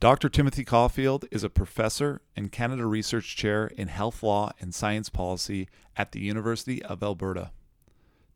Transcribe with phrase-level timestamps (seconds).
[0.00, 0.28] Dr.
[0.28, 5.68] Timothy Caulfield is a professor and Canada Research Chair in Health Law and Science Policy
[5.96, 7.50] at the University of Alberta.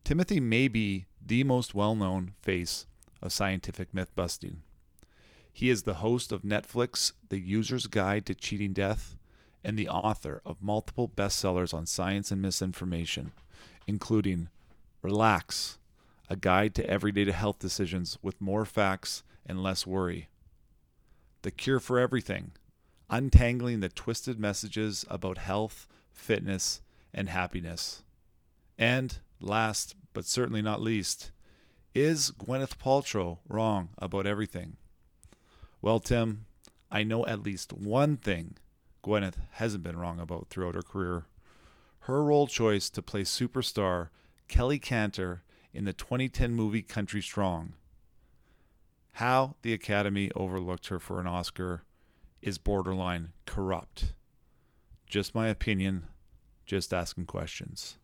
[0.02, 2.86] Timothy may be the most well known face
[3.22, 4.62] of scientific myth busting.
[5.52, 9.16] He is the host of Netflix The User's Guide to Cheating Death
[9.62, 13.30] and the author of multiple bestsellers on science and misinformation,
[13.86, 14.48] including
[15.00, 15.78] Relax,
[16.28, 20.28] a guide to everyday health decisions with more facts and less worry
[21.42, 22.52] the Cure for Everything,
[23.10, 26.80] untangling the twisted messages about health, fitness,
[27.12, 28.02] and happiness.
[28.78, 31.30] And last, but certainly not least,
[31.94, 34.76] is Gwyneth Paltrow wrong about everything?
[35.82, 36.46] Well, Tim,
[36.90, 38.56] I know at least one thing
[39.04, 41.26] Gwyneth hasn't been wrong about throughout her career.
[42.00, 44.08] Her role choice to play superstar
[44.48, 45.42] Kelly Canter
[45.74, 47.74] in the 2010 movie Country Strong
[49.12, 51.82] how the Academy overlooked her for an Oscar
[52.40, 54.14] is borderline corrupt.
[55.06, 56.06] Just my opinion,
[56.64, 57.98] just asking questions.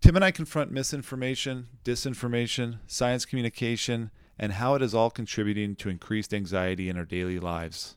[0.00, 5.88] Tim and I confront misinformation, disinformation, science communication, and how it is all contributing to
[5.88, 7.96] increased anxiety in our daily lives,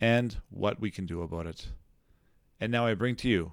[0.00, 1.68] and what we can do about it.
[2.60, 3.52] And now I bring to you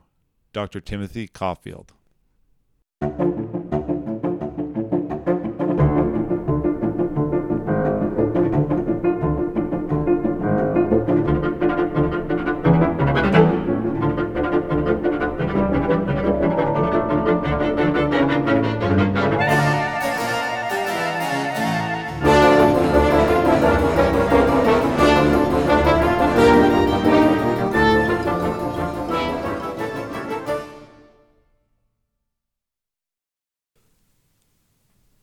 [0.51, 0.81] Dr.
[0.81, 1.93] Timothy Caulfield.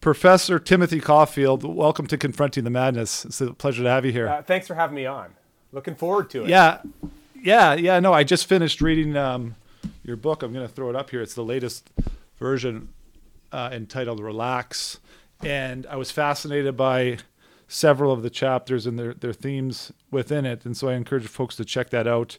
[0.09, 3.27] Professor Timothy Caulfield, welcome to Confronting the Madness.
[3.27, 4.27] It's a pleasure to have you here.
[4.27, 5.35] Uh, thanks for having me on.
[5.71, 6.49] Looking forward to it.
[6.49, 6.81] Yeah,
[7.35, 8.01] yeah, yeah.
[8.01, 9.55] No, I just finished reading um,
[10.05, 10.43] your book.
[10.43, 11.21] I'm going to throw it up here.
[11.21, 11.91] It's the latest
[12.39, 12.89] version
[13.53, 14.99] uh, entitled Relax.
[15.45, 17.19] And I was fascinated by
[17.67, 20.65] several of the chapters and their, their themes within it.
[20.65, 22.39] And so I encourage folks to check that out.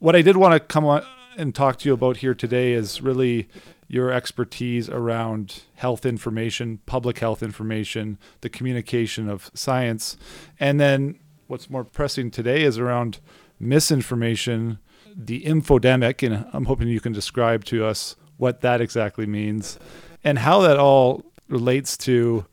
[0.00, 1.04] What I did want to come on
[1.36, 3.48] and talk to you about here today is really
[3.90, 10.16] your expertise around health information, public health information, the communication of science.
[10.60, 11.18] And then
[11.48, 13.18] what's more pressing today is around
[13.58, 14.78] misinformation,
[15.16, 16.24] the infodemic.
[16.24, 19.76] And I'm hoping you can describe to us what that exactly means
[20.22, 22.46] and how that all relates to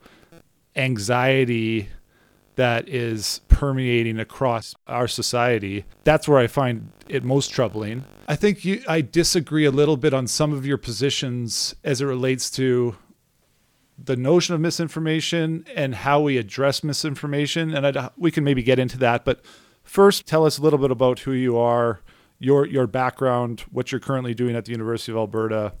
[0.74, 1.88] anxiety
[2.58, 5.84] that is permeating across our society.
[6.02, 8.04] That's where I find it most troubling.
[8.26, 12.06] I think you, I disagree a little bit on some of your positions as it
[12.06, 12.96] relates to
[13.96, 17.72] the notion of misinformation and how we address misinformation.
[17.72, 19.24] And I'd, we can maybe get into that.
[19.24, 19.40] But
[19.84, 22.00] first, tell us a little bit about who you are,
[22.40, 25.74] your your background, what you're currently doing at the University of Alberta,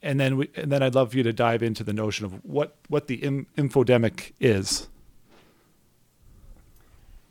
[0.00, 2.42] and then we, and then I'd love for you to dive into the notion of
[2.42, 4.88] what what the infodemic is.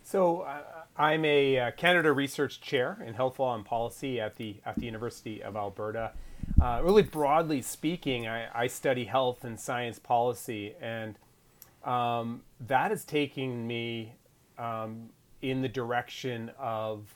[0.06, 0.62] So uh,
[0.96, 4.86] I'm a uh, Canada Research Chair in Health Law and Policy at the at the
[4.86, 6.12] University of Alberta.
[6.62, 11.18] Uh, really broadly speaking, I, I, study health and science policy, and
[11.84, 14.14] um, that is taking me
[14.60, 15.10] um,
[15.42, 17.16] in the direction of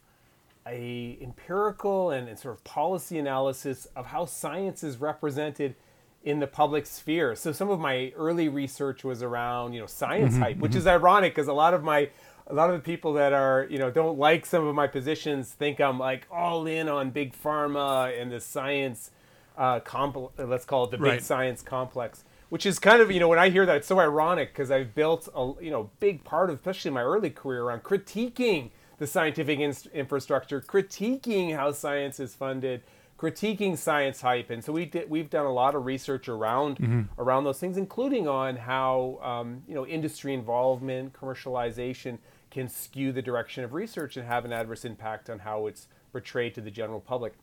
[0.66, 5.76] a empirical and, and, sort of policy analysis of how science is represented
[6.24, 7.36] in the public sphere.
[7.36, 10.80] So some of my early research was around you know science mm-hmm, hype, which mm-hmm.
[10.80, 12.10] is ironic because a lot of my
[12.50, 15.52] a lot of the people that are you know don't like some of my positions
[15.52, 19.12] think I'm like all in on big pharma and the science
[19.58, 21.24] uh, comp- let's call it the big right.
[21.24, 24.52] science complex which is kind of you know when I hear that it's so ironic
[24.52, 28.72] because I've built a you know big part of especially my early career around critiquing
[28.98, 32.82] the scientific in- infrastructure critiquing how science is funded
[33.18, 37.02] critiquing science hype and so we did, we've done a lot of research around mm-hmm.
[37.22, 42.18] around those things including on how um, you know industry involvement commercialization
[42.52, 46.56] can skew the direction of research and have an adverse impact on how it's portrayed
[46.56, 47.34] to the general public.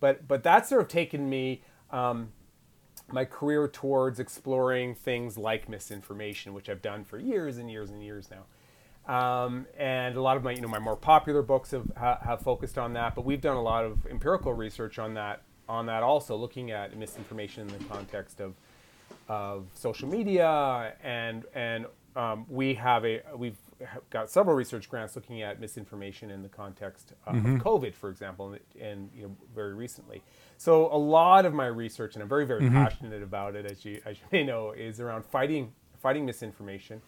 [0.00, 2.32] But but that's sort of taken me um,
[3.10, 8.02] my career towards exploring things like misinformation, which I've done for years and years and
[8.02, 8.44] years now.
[9.04, 12.78] Um, and a lot of my you know my more popular books have have focused
[12.78, 16.36] on that, but we've done a lot of empirical research on that on that also,
[16.36, 18.54] looking at misinformation in the context of
[19.28, 21.86] of social media and and
[22.16, 23.56] um, we have a we've
[24.10, 27.56] got several research grants looking at misinformation in the context uh, mm-hmm.
[27.56, 30.22] of COVID, for example, and, and, you know very recently.
[30.58, 32.74] So a lot of my research, and I'm very very mm-hmm.
[32.74, 37.00] passionate about it, as you as you may know, is around fighting fighting misinformation,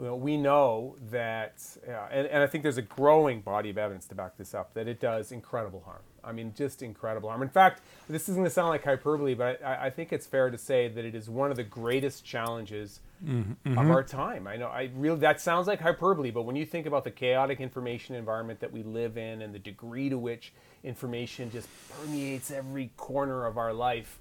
[0.00, 4.14] we know that, uh, and, and I think there's a growing body of evidence to
[4.14, 6.00] back this up, that it does incredible harm.
[6.24, 7.42] I mean, just incredible harm.
[7.42, 10.50] In fact, this isn't going to sound like hyperbole, but I, I, think it's fair
[10.50, 13.78] to say that it is one of the greatest challenges mm-hmm.
[13.78, 14.46] of our time.
[14.46, 17.60] I know I really that sounds like hyperbole, but when you think about the chaotic
[17.60, 20.52] information environment that we live in and the degree to which
[20.84, 24.18] information just permeates every corner of our life,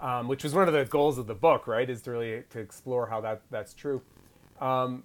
[0.00, 1.88] um, which was one of the goals of the book, right?
[1.88, 4.02] Is to really to explore how that that's true.
[4.60, 5.04] Um,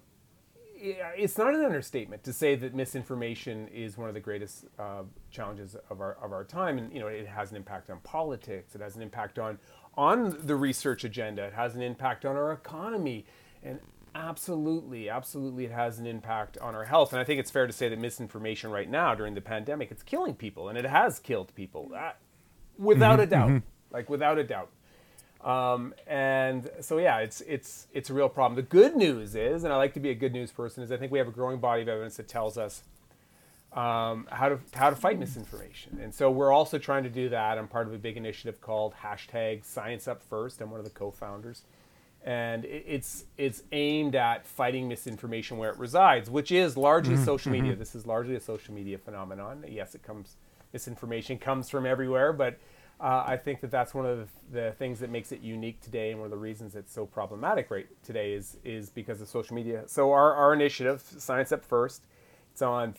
[0.80, 5.76] it's not an understatement to say that misinformation is one of the greatest uh, challenges
[5.90, 8.74] of our of our time, and you know it has an impact on politics.
[8.74, 9.58] It has an impact on
[9.96, 11.44] on the research agenda.
[11.44, 13.26] It has an impact on our economy,
[13.62, 13.80] and
[14.14, 17.12] absolutely, absolutely, it has an impact on our health.
[17.12, 20.02] And I think it's fair to say that misinformation right now during the pandemic it's
[20.02, 22.18] killing people, and it has killed people, that,
[22.78, 23.66] without mm-hmm, a doubt, mm-hmm.
[23.90, 24.70] like without a doubt.
[25.42, 28.56] Um, and so yeah, it's it's it's a real problem.
[28.56, 30.96] The good news is, and I like to be a good news person, is I
[30.96, 32.82] think we have a growing body of evidence that tells us
[33.72, 36.00] um, how to how to fight misinformation.
[36.02, 37.58] And so we're also trying to do that.
[37.58, 40.60] I'm part of a big initiative called hashtag Science Up First.
[40.60, 41.62] I'm one of the co-founders,
[42.24, 47.24] and it's it's aimed at fighting misinformation where it resides, which is largely mm-hmm.
[47.24, 47.72] social media.
[47.72, 47.78] Mm-hmm.
[47.78, 49.64] This is largely a social media phenomenon.
[49.68, 50.34] Yes, it comes
[50.72, 52.58] misinformation comes from everywhere, but
[53.00, 56.18] uh, I think that that's one of the, things that makes it unique today, and
[56.18, 59.84] one of the reasons it's so problematic right today is is because of social media.
[59.86, 62.02] So our, our initiative, Science Up First,
[62.52, 62.94] it's on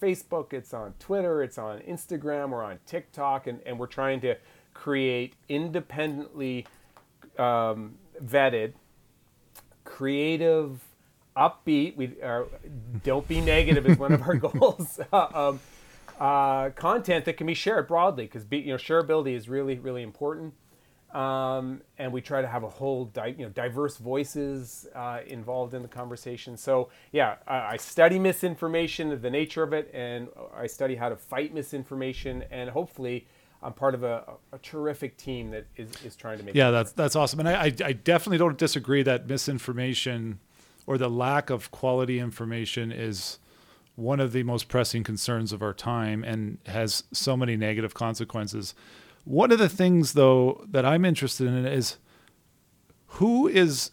[0.00, 4.36] Facebook, it's on Twitter, it's on Instagram, we're on TikTok, and, and we're trying to
[4.72, 6.66] create independently
[7.38, 8.72] um, vetted,
[9.84, 10.80] creative,
[11.36, 11.96] upbeat.
[11.96, 12.46] We are,
[13.02, 15.00] don't be negative is one of our goals.
[15.12, 15.60] um,
[16.20, 20.54] uh, content that can be shared broadly because you know shareability is really really important.
[21.12, 25.72] Um, and we try to have a whole di- you know diverse voices uh, involved
[25.72, 26.56] in the conversation.
[26.56, 31.16] So yeah, I, I, study misinformation, the nature of it, and I study how to
[31.16, 33.26] fight misinformation, and hopefully.
[33.62, 36.54] I'm part of a, a terrific team that is, is trying to make.
[36.54, 40.38] Yeah, that's that's awesome, and I, I, I definitely don't disagree that misinformation
[40.86, 43.38] or the lack of quality information is
[43.96, 48.74] one of the most pressing concerns of our time and has so many negative consequences.
[49.24, 51.98] One of the things, though, that I'm interested in is
[53.06, 53.92] who is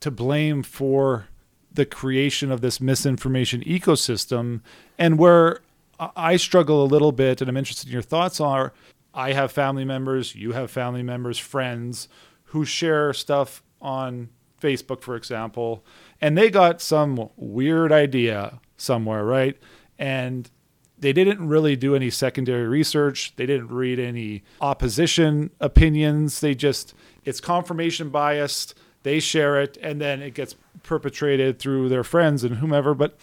[0.00, 1.26] to blame for
[1.72, 4.60] the creation of this misinformation ecosystem
[4.98, 5.60] and where
[5.98, 8.72] I struggle a little bit and I'm interested in your thoughts are
[9.14, 12.08] I have family members, you have family members, friends
[12.46, 15.84] who share stuff on Facebook, for example,
[16.20, 19.56] and they got some weird idea somewhere, right?
[19.98, 20.50] And
[20.98, 23.34] they didn't really do any secondary research.
[23.36, 26.40] They didn't read any opposition opinions.
[26.40, 26.94] They just,
[27.24, 28.74] it's confirmation biased.
[29.02, 32.94] They share it and then it gets perpetrated through their friends and whomever.
[32.94, 33.18] But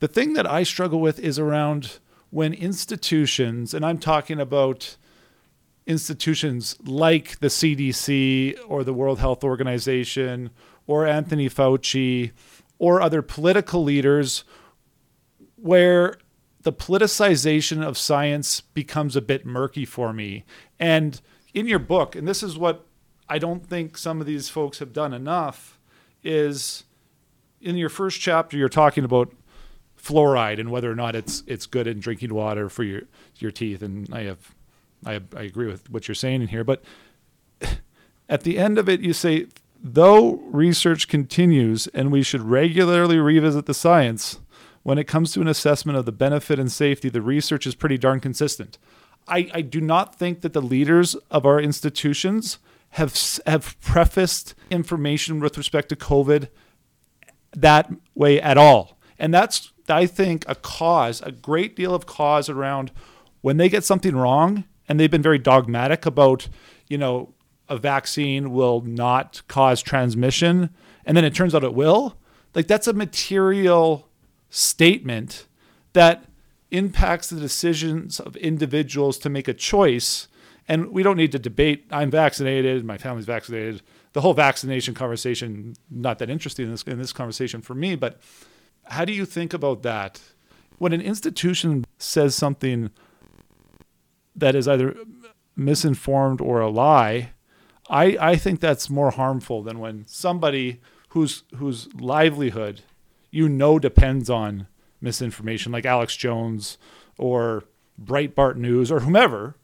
[0.00, 1.98] the thing that I struggle with is around
[2.30, 4.96] when institutions, and I'm talking about
[5.86, 10.50] institutions like the CDC or the World Health Organization
[10.86, 12.32] or Anthony Fauci
[12.78, 14.44] or other political leaders
[15.60, 16.16] where
[16.62, 20.44] the politicization of science becomes a bit murky for me.
[20.78, 21.20] And
[21.54, 22.84] in your book, and this is what
[23.28, 25.78] I don't think some of these folks have done enough,
[26.22, 26.84] is
[27.60, 29.32] in your first chapter you're talking about
[30.00, 33.02] fluoride and whether or not it's it's good in drinking water for your
[33.36, 33.82] your teeth.
[33.82, 34.54] And I have
[35.06, 36.82] I, I agree with what you're saying in here, but
[38.28, 39.46] at the end of it, you say
[39.82, 44.40] though research continues and we should regularly revisit the science
[44.88, 47.98] when it comes to an assessment of the benefit and safety, the research is pretty
[47.98, 48.78] darn consistent.
[49.28, 52.58] I, I do not think that the leaders of our institutions
[52.92, 53.14] have
[53.46, 56.48] have prefaced information with respect to COVID
[57.54, 58.98] that way at all.
[59.18, 62.90] And that's I think a cause, a great deal of cause around
[63.42, 66.48] when they get something wrong and they've been very dogmatic about,
[66.86, 67.34] you know,
[67.68, 70.70] a vaccine will not cause transmission
[71.04, 72.16] and then it turns out it will.
[72.54, 74.07] Like that's a material
[74.50, 75.46] statement
[75.92, 76.24] that
[76.70, 80.28] impacts the decisions of individuals to make a choice.
[80.66, 81.86] And we don't need to debate.
[81.90, 82.84] I'm vaccinated.
[82.84, 83.82] My family's vaccinated.
[84.12, 87.94] The whole vaccination conversation not that interesting in this in this conversation for me.
[87.94, 88.20] But
[88.84, 90.20] how do you think about that
[90.78, 92.90] when an institution says something
[94.36, 94.94] that is either
[95.56, 97.30] misinformed or a lie?
[97.90, 102.82] I, I think that's more harmful than when somebody whose whose livelihood
[103.30, 104.66] you know depends on
[105.00, 106.78] misinformation, like Alex Jones
[107.16, 107.64] or
[108.02, 109.56] Breitbart News or whomever.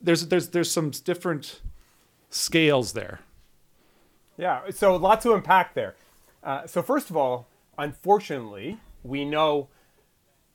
[0.00, 1.60] There's there's there's some different
[2.30, 3.20] scales there.
[4.36, 5.94] Yeah, so lots to unpack there.
[6.42, 7.46] Uh, so first of all,
[7.78, 9.68] unfortunately, we know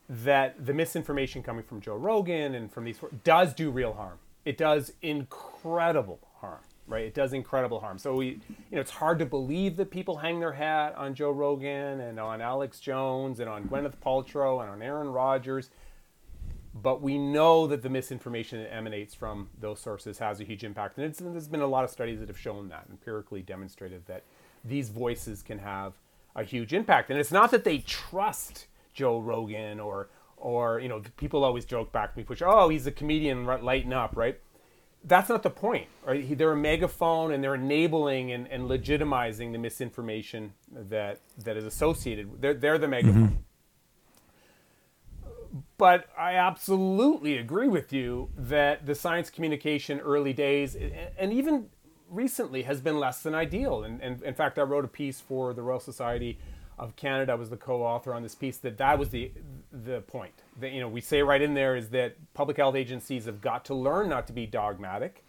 [0.09, 4.17] that the misinformation coming from Joe Rogan and from these does do real harm.
[4.43, 7.05] It does incredible harm, right?
[7.05, 7.97] It does incredible harm.
[7.97, 8.41] So we, you
[8.71, 12.41] know, it's hard to believe that people hang their hat on Joe Rogan and on
[12.41, 15.69] Alex Jones and on Gwyneth Paltrow and on Aaron Rodgers.
[16.73, 20.97] But we know that the misinformation that emanates from those sources has a huge impact.
[20.97, 24.23] And there's been a lot of studies that have shown that, empirically demonstrated that
[24.63, 25.93] these voices can have
[26.35, 27.09] a huge impact.
[27.09, 31.91] And it's not that they trust Joe Rogan or or you know people always joke
[31.91, 34.39] back to me, push, oh he's a comedian, lighten up, right?
[35.03, 36.37] That's not the point, right?
[36.37, 42.41] They're a megaphone and they're enabling and, and legitimizing the misinformation that that is associated.
[42.41, 43.27] They're they're the megaphone.
[43.29, 43.35] Mm-hmm.
[45.77, 50.75] But I absolutely agree with you that the science communication early days
[51.17, 51.69] and even
[52.09, 53.83] recently has been less than ideal.
[53.83, 56.37] And, and in fact, I wrote a piece for the Royal Society
[56.79, 59.31] of Canada was the co-author on this piece that that was the
[59.71, 60.33] the point.
[60.59, 63.65] That you know we say right in there is that public health agencies have got
[63.65, 65.23] to learn not to be dogmatic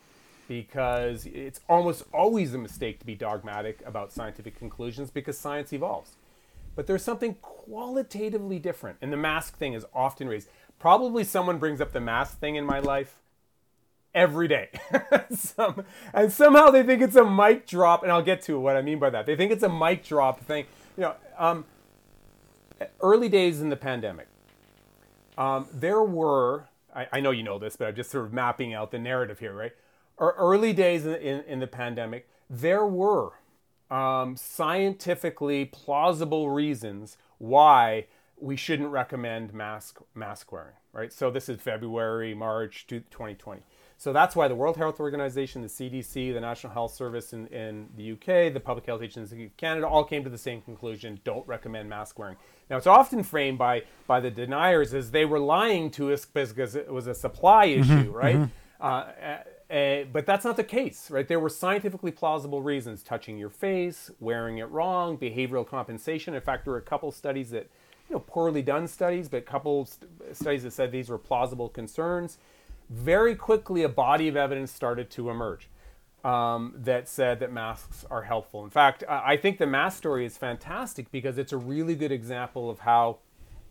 [0.48, 6.12] because it's almost always a mistake to be dogmatic about scientific conclusions because science evolves.
[6.74, 10.48] But there's something qualitatively different and the mask thing is often raised.
[10.78, 13.16] Probably someone brings up the mask thing in my life
[14.14, 14.70] every day.
[15.30, 18.82] Some, and somehow they think it's a mic drop and i'll get to what i
[18.82, 19.26] mean by that.
[19.26, 20.66] They think it's a mic drop thing
[21.00, 21.64] you know, um,
[23.00, 24.28] early days in the pandemic,
[25.38, 28.74] um, there were, I, I, know you know this, but I'm just sort of mapping
[28.74, 29.72] out the narrative here, right?
[30.18, 33.30] Or early days in, in, in the pandemic, there were
[33.90, 38.04] um, scientifically plausible reasons why
[38.36, 41.14] we shouldn't recommend mask mask wearing, right?
[41.14, 43.62] So this is February, March 2020.
[44.00, 47.86] So that's why the World Health Organization, the CDC, the National Health Service in, in
[47.98, 51.46] the UK, the Public Health Agency of Canada all came to the same conclusion don't
[51.46, 52.36] recommend mask wearing.
[52.70, 56.76] Now, it's often framed by, by the deniers as they were lying to us because
[56.76, 58.36] it was a supply mm-hmm, issue, right?
[58.36, 58.82] Mm-hmm.
[58.82, 61.28] Uh, uh, but that's not the case, right?
[61.28, 66.32] There were scientifically plausible reasons touching your face, wearing it wrong, behavioral compensation.
[66.32, 67.68] In fact, there were a couple studies that,
[68.08, 71.68] you know, poorly done studies, but a couple st- studies that said these were plausible
[71.68, 72.38] concerns
[72.90, 75.68] very quickly a body of evidence started to emerge
[76.24, 78.64] um, that said that masks are helpful.
[78.64, 82.68] In fact, I think the mask story is fantastic because it's a really good example
[82.68, 83.18] of how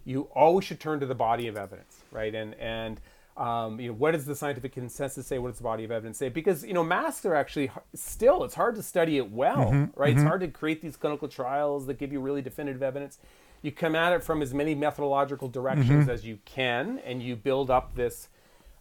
[0.05, 2.33] you always should turn to the body of evidence, right?
[2.33, 2.99] And and
[3.37, 5.37] um, you know what does the scientific consensus say?
[5.37, 6.29] What does the body of evidence say?
[6.29, 10.09] Because you know masks are actually still it's hard to study it well, mm-hmm, right?
[10.09, 10.19] Mm-hmm.
[10.19, 13.19] It's hard to create these clinical trials that give you really definitive evidence.
[13.61, 16.09] You come at it from as many methodological directions mm-hmm.
[16.09, 18.29] as you can, and you build up this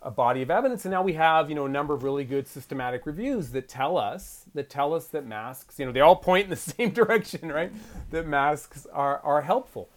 [0.02, 0.84] a body of evidence.
[0.84, 3.96] And now we have you know a number of really good systematic reviews that tell
[3.96, 7.50] us that tell us that masks you know they all point in the same direction
[7.50, 7.72] right?
[8.10, 9.88] That masks are, are helpful.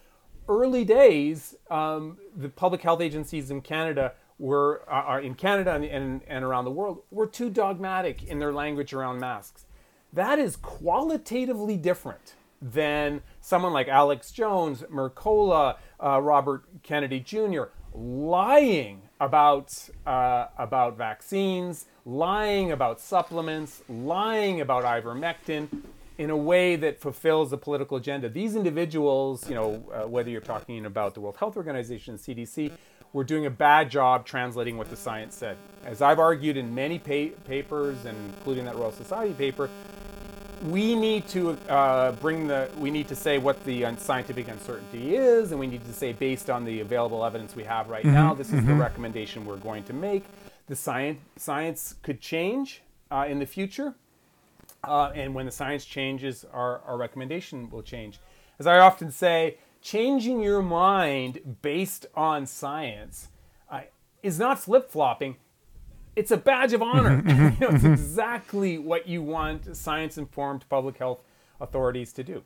[0.50, 5.86] Early days um, the public health agencies in canada were uh, are in canada and,
[5.86, 9.66] and, and around the world were too dogmatic in their language around masks.
[10.14, 19.02] That is qualitatively different than someone like alex jones mercola uh, robert kennedy jr lying
[19.22, 25.70] about uh, about vaccines, lying about supplements, lying about ivermectin
[26.18, 28.28] in a way that fulfills the political agenda.
[28.28, 32.72] These individuals, you know, uh, whether you're talking about the World Health Organization, CDC,
[33.14, 35.56] were doing a bad job translating what the science said.
[35.86, 39.70] As I've argued in many pa- papers, and including that Royal Society paper,
[40.64, 45.52] we need to uh, bring the we need to say what the scientific uncertainty is
[45.52, 48.34] and we need to say based on the available evidence we have right mm-hmm, now
[48.34, 48.68] this is mm-hmm.
[48.68, 50.24] the recommendation we're going to make.
[50.68, 53.96] The science science could change uh, in the future
[54.84, 58.20] uh, and when the science changes our, our recommendation will change.
[58.60, 63.30] As i often say changing your mind based on science
[63.70, 63.82] uh,
[64.22, 65.38] is not flip-flopping
[66.16, 67.24] it's a badge of honor.
[67.28, 71.20] you know, it's exactly what you want science-informed public health
[71.60, 72.44] authorities to do.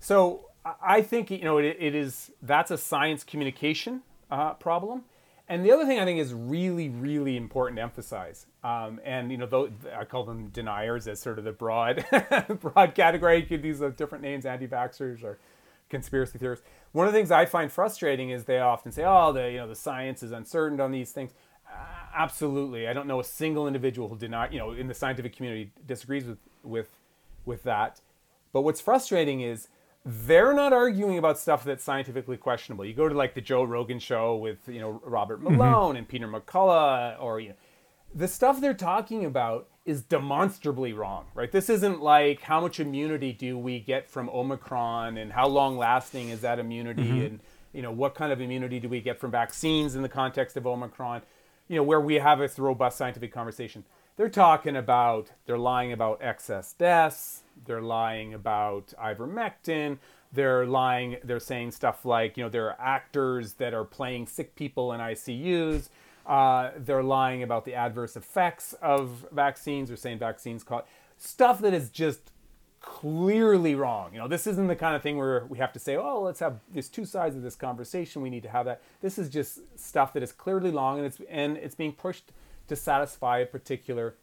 [0.00, 0.46] So
[0.82, 5.04] I think you know it, it is that's a science communication uh, problem.
[5.48, 9.38] And the other thing I think is really, really important to emphasize, um, and you
[9.38, 12.04] know, though, I call them deniers as sort of the broad,
[12.60, 13.38] broad category.
[13.40, 15.38] You could use different names, anti-vaxxers or
[15.88, 16.66] conspiracy theorists.
[16.90, 19.68] One of the things I find frustrating is they often say, "Oh, the you know
[19.68, 21.32] the science is uncertain on these things."
[22.14, 22.88] Absolutely.
[22.88, 25.70] I don't know a single individual who did not, you know, in the scientific community
[25.86, 26.88] disagrees with with
[27.44, 28.00] with that.
[28.52, 29.68] But what's frustrating is
[30.04, 32.84] they're not arguing about stuff that's scientifically questionable.
[32.84, 35.56] You go to like the Joe Rogan show with you know Robert mm-hmm.
[35.56, 35.96] Malone mm-hmm.
[35.96, 37.54] and Peter McCullough, or you know,
[38.14, 41.52] the stuff they're talking about is demonstrably wrong, right?
[41.52, 46.30] This isn't like how much immunity do we get from Omicron and how long lasting
[46.30, 47.26] is that immunity mm-hmm.
[47.26, 47.40] and
[47.72, 50.66] you know what kind of immunity do we get from vaccines in the context of
[50.66, 51.22] Omicron,
[51.68, 53.84] you know, where we have this robust scientific conversation.
[54.16, 59.98] They're talking about they're lying about excess deaths, they're lying about ivermectin,
[60.32, 64.54] they're lying they're saying stuff like, you know, there are actors that are playing sick
[64.54, 65.88] people in ICUs
[66.26, 69.88] uh, they're lying about the adverse effects of vaccines.
[69.88, 70.84] They're saying vaccines cause
[71.16, 72.32] stuff that is just
[72.86, 74.14] clearly wrong.
[74.14, 76.40] You know, this isn't the kind of thing where we have to say, "Oh, let's
[76.40, 78.22] have there's two sides of this conversation.
[78.22, 81.20] We need to have that." This is just stuff that is clearly wrong, and it's
[81.28, 82.32] and it's being pushed
[82.68, 84.14] to satisfy a particular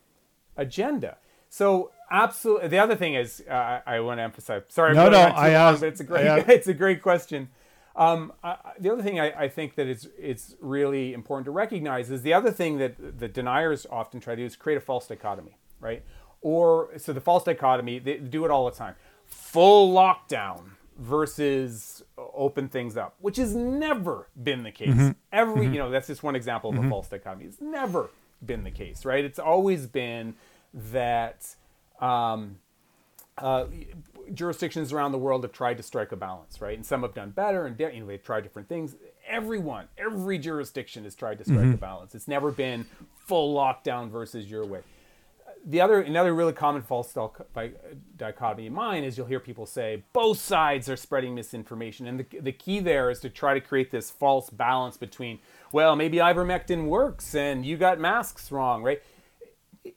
[0.58, 1.18] agenda.
[1.50, 2.70] So, absolutely.
[2.70, 4.64] The other thing is, uh, I, want to emphasize.
[4.70, 7.50] Sorry, no, no, I asked, but it's a great, it's a great question.
[7.96, 12.10] Um, I, the other thing I, I, think that it's it's really important to recognize
[12.10, 15.06] is the other thing that the deniers often try to do is create a false
[15.06, 16.02] dichotomy, right?
[16.44, 18.96] Or so the false dichotomy they do it all the time:
[19.26, 24.90] full lockdown versus open things up, which has never been the case.
[24.90, 25.12] Mm-hmm.
[25.32, 25.74] Every mm-hmm.
[25.74, 26.88] you know that's just one example of mm-hmm.
[26.88, 27.46] a false dichotomy.
[27.46, 28.10] It's never
[28.46, 29.24] been the case, right?
[29.24, 30.36] It's always been
[30.74, 31.56] that.
[32.00, 32.58] Um,
[33.38, 33.66] uh,
[34.34, 36.76] jurisdictions around the world have tried to strike a balance, right?
[36.76, 38.96] And some have done better, and you know they've tried different things.
[39.28, 41.74] Everyone, every jurisdiction has tried to strike mm-hmm.
[41.74, 42.14] a balance.
[42.14, 42.86] It's never been
[43.16, 44.82] full lockdown versus your way.
[45.66, 47.14] The other, another really common false
[48.18, 52.40] dichotomy in mine is you'll hear people say both sides are spreading misinformation, and the,
[52.42, 55.40] the key there is to try to create this false balance between,
[55.72, 59.02] well, maybe ivermectin works and you got masks wrong, right?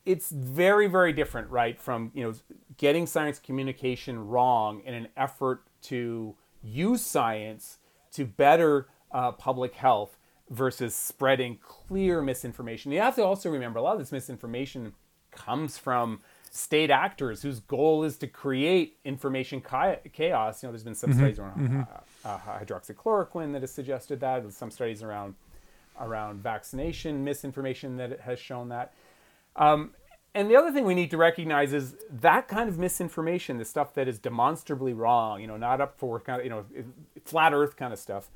[0.05, 2.33] It's very, very different, right, from you know
[2.77, 7.77] getting science communication wrong in an effort to use science
[8.11, 10.17] to better uh, public health
[10.49, 12.91] versus spreading clear misinformation.
[12.91, 14.93] You have to also remember a lot of this misinformation
[15.37, 20.63] comes from state actors whose goal is to create information chaos.
[20.63, 21.19] You know, there's been some mm-hmm.
[21.19, 21.81] studies around mm-hmm.
[22.25, 24.41] uh, uh, hydroxychloroquine that has suggested that.
[24.41, 25.35] There's some studies around
[25.99, 28.93] around vaccination misinformation that has shown that.
[29.55, 29.91] Um,
[30.35, 33.95] and the other thing we need to recognize is that kind of misinformation, the stuff
[33.95, 36.65] that is demonstrably wrong, you know, not up for kind of, you know,
[37.25, 38.29] flat Earth kind of stuff,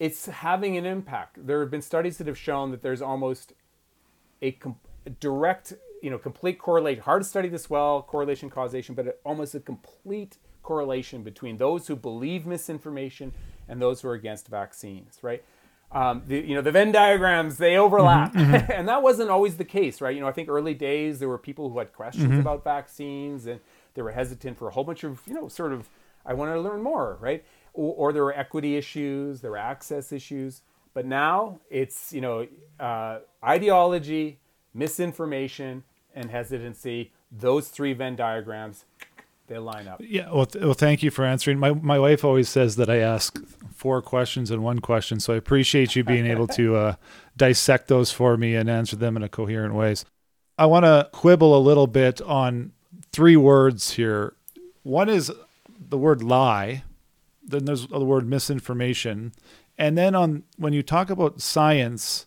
[0.00, 1.46] it's having an impact.
[1.46, 3.52] There have been studies that have shown that there's almost
[4.40, 4.80] a com-
[5.20, 7.02] direct, you know, complete correlation.
[7.02, 11.96] Hard to study this well, correlation causation, but almost a complete correlation between those who
[11.96, 13.32] believe misinformation
[13.68, 15.42] and those who are against vaccines, right?
[15.94, 18.32] um, the, you know, the Venn diagrams, they overlap.
[18.32, 18.72] Mm-hmm, mm-hmm.
[18.78, 20.14] and that wasn't always the case, right?
[20.14, 22.40] You know, I think early days there were people who had questions mm-hmm.
[22.40, 23.60] about vaccines and
[23.94, 25.88] they were hesitant for a whole bunch of, you know, sort of,
[26.24, 27.44] I want to learn more, right?
[27.74, 30.62] Or, or, there were equity issues, there were access issues.
[30.94, 32.46] But now it's, you know,
[32.78, 34.40] uh, ideology,
[34.74, 37.12] misinformation, and hesitancy.
[37.30, 38.84] Those three Venn diagrams
[39.52, 40.00] they line up.
[40.04, 40.30] Yeah.
[40.30, 41.58] Well, th- well, thank you for answering.
[41.58, 43.38] My my wife always says that I ask
[43.74, 46.94] four questions and one question, so I appreciate you being able to uh,
[47.36, 50.04] dissect those for me and answer them in a coherent ways.
[50.58, 52.72] I want to quibble a little bit on
[53.12, 54.34] three words here.
[54.82, 55.32] One is
[55.78, 56.84] the word lie.
[57.44, 59.32] Then there's the word misinformation,
[59.76, 62.26] and then on when you talk about science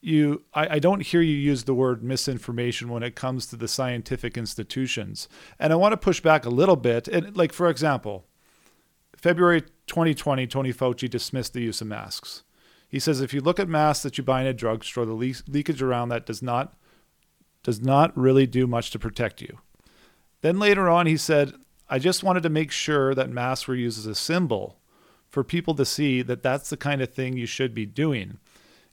[0.00, 3.68] you I, I, don't hear you use the word misinformation when it comes to the
[3.68, 5.28] scientific institutions.
[5.58, 7.08] And i want to push back a little bit.
[7.08, 8.24] And like for example
[9.16, 12.44] february 2020 tony fauci dismissed the use of masks.
[12.88, 15.42] He says if you look at masks that you buy in a drugstore the le-
[15.48, 16.76] leakage around that does not
[17.62, 19.58] does not really do much to protect you.
[20.42, 21.54] Then later on he said
[21.88, 24.78] i just wanted to make sure that masks were used as a symbol
[25.28, 28.38] for people to see that that's the kind of thing you should be doing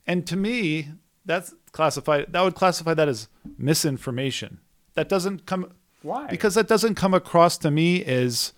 [0.06, 0.88] and to me
[1.24, 4.60] that's classified that would classify that as misinformation.
[4.94, 6.26] That doesn't come why?
[6.26, 8.52] because that doesn't come across to me as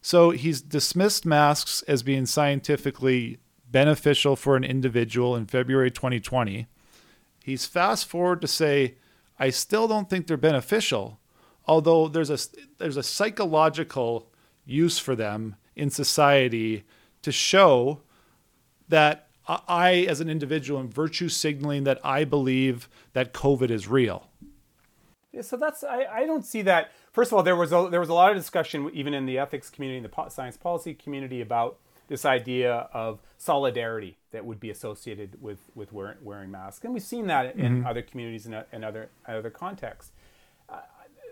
[0.00, 3.38] so he's dismissed masks as being scientifically
[3.70, 6.66] beneficial for an individual in February 2020
[7.44, 8.94] he's fast forward to say
[9.38, 11.20] I still don't think they're beneficial
[11.66, 12.38] although there's a
[12.78, 14.32] there's a psychological
[14.64, 16.84] use for them in society
[17.22, 18.00] to show
[18.88, 24.28] that I, as an individual, am virtue signaling that I believe that COVID is real.
[25.32, 26.92] Yeah, so that's I, I don't see that.
[27.12, 29.38] First of all, there was a, there was a lot of discussion even in the
[29.38, 34.70] ethics community, in the science policy community, about this idea of solidarity that would be
[34.70, 37.86] associated with with wearing, wearing masks, and we've seen that in mm-hmm.
[37.86, 40.12] other communities and other other contexts.
[40.68, 40.80] Uh,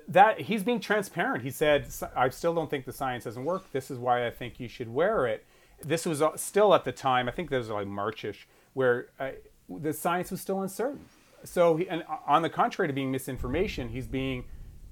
[0.09, 1.43] that he's being transparent.
[1.43, 3.73] He said, "I still don't think the science doesn't work.
[3.73, 5.45] This is why I think you should wear it."
[5.85, 9.31] This was still at the time, I think this was like Marchish, where uh,
[9.69, 11.05] the science was still uncertain.
[11.45, 14.45] so he, and on the contrary to being misinformation, he's being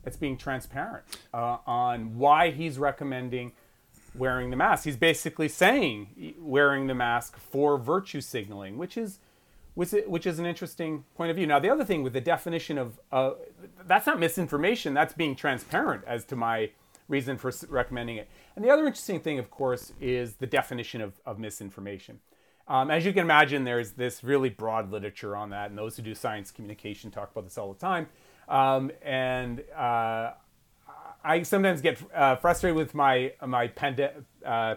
[0.06, 3.52] it's being transparent uh, on why he's recommending
[4.14, 4.84] wearing the mask.
[4.84, 9.18] He's basically saying wearing the mask for virtue signaling, which is
[9.74, 11.48] which, which is an interesting point of view.
[11.48, 13.32] Now, the other thing with the definition of uh,
[13.86, 14.94] that's not misinformation.
[14.94, 16.70] That's being transparent as to my
[17.08, 18.28] reason for recommending it.
[18.56, 22.20] And the other interesting thing, of course, is the definition of, of misinformation.
[22.66, 26.02] Um, as you can imagine, there's this really broad literature on that, and those who
[26.02, 28.06] do science communication talk about this all the time.
[28.48, 30.32] Um, and uh,
[31.22, 34.76] I sometimes get uh, frustrated with my my pende- uh,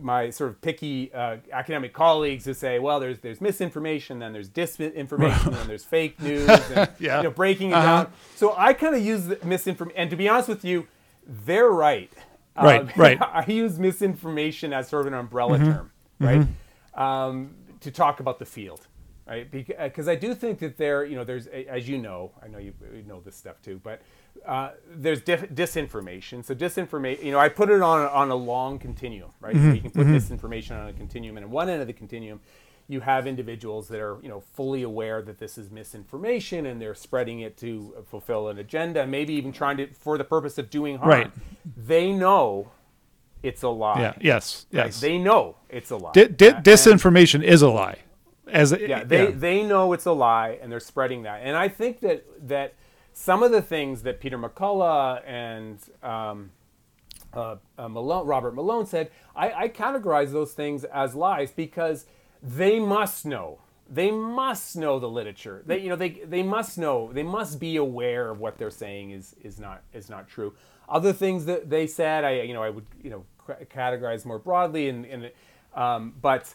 [0.00, 4.48] my sort of picky uh, academic colleagues who say, well, there's there's misinformation, then there's
[4.48, 7.18] disinformation, and there's fake news, and yeah.
[7.18, 8.04] you know, breaking it Uh-huh.
[8.04, 8.12] down.
[8.36, 10.86] So I kind of use misinformation, and to be honest with you,
[11.26, 12.12] they're right.
[12.56, 13.20] Right, Um, right.
[13.20, 15.72] I use misinformation as sort of an umbrella Mm-hmm.
[15.72, 16.46] term, right,
[16.94, 18.86] um, to talk about the field,
[19.26, 19.50] right?
[19.50, 22.72] Because I do think that there, you know, there's, as you know, I know you,
[22.94, 24.02] you know this stuff too, but
[24.46, 26.44] uh, there's dif- disinformation.
[26.44, 29.54] So disinformation, you know, I put it on on a long continuum, right?
[29.56, 31.92] Mm-hmm, So you can put disinformation on a continuum, and at one end of the
[31.92, 32.40] continuum,
[32.88, 36.94] you have individuals that are, you know, fully aware that this is misinformation, and they're
[36.94, 40.98] spreading it to fulfill an agenda, maybe even trying to for the purpose of doing
[40.98, 41.08] harm.
[41.08, 41.30] Right.
[41.76, 42.70] They know
[43.42, 44.00] it's a lie.
[44.00, 44.14] Yeah.
[44.20, 44.66] Yes.
[44.72, 44.86] Right?
[44.86, 45.00] Yes.
[45.00, 46.12] They know it's a lie.
[46.12, 47.98] Di- di- And- disinformation is a lie.
[48.46, 51.40] As a, yeah, they they know it's a lie, and they're spreading that.
[51.42, 52.74] And I think that that
[53.14, 56.50] some of the things that Peter McCullough and um,
[57.32, 62.04] uh, uh, Malone, Robert Malone said, I, I categorize those things as lies because
[62.44, 63.58] they must know.
[63.88, 65.62] They must know the literature.
[65.66, 67.12] They, you know, they, they must know.
[67.12, 70.54] They must be aware of what they're saying is, is not is not true.
[70.88, 74.38] Other things that they said, I you know, I would you know c- categorize more
[74.38, 75.30] broadly, and, and
[75.74, 76.54] um, but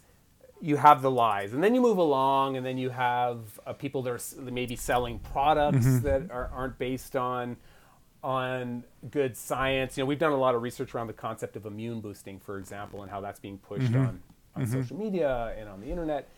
[0.62, 4.02] you have the lies, and then you move along, and then you have uh, people
[4.04, 7.58] that are maybe selling products that are, aren't based on
[8.24, 9.98] on good science.
[9.98, 12.58] You know, we've done a lot of research around the concept of immune boosting, for
[12.58, 14.22] example, and how that's being pushed on,
[14.56, 16.30] on social media and on the internet.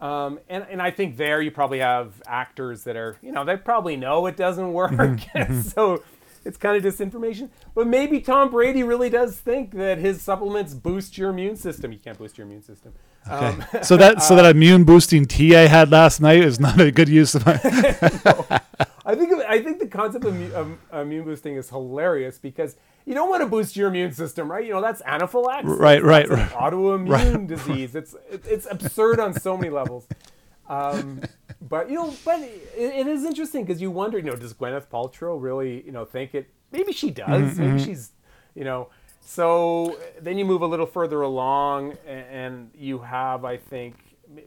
[0.00, 3.56] Um, and, and I think there you probably have actors that are, you know, they
[3.56, 5.20] probably know it doesn't work.
[5.62, 6.02] so
[6.44, 7.48] it's kind of disinformation.
[7.74, 11.92] But maybe Tom Brady really does think that his supplements boost your immune system.
[11.92, 12.92] You can't boost your immune system.
[13.30, 16.90] Um, so that so that immune boosting tea I had last night is not a
[16.90, 18.60] good use of my.
[19.04, 23.28] I think I think the concept of, of immune boosting is hilarious because you don't
[23.28, 24.64] want to boost your immune system, right?
[24.64, 26.48] You know that's anaphylaxis, Right, right, right.
[26.50, 27.94] autoimmune disease.
[27.94, 30.06] It's it's absurd on so many levels.
[30.68, 31.20] Um,
[31.60, 34.86] but you know, but it, it is interesting because you wonder, you know, does Gwyneth
[34.86, 36.48] Paltrow really, you know, think it?
[36.72, 37.28] Maybe she does.
[37.54, 38.12] Mm-hmm, Maybe she's,
[38.54, 38.88] you know.
[39.20, 43.96] So then you move a little further along, a- and you have, I think,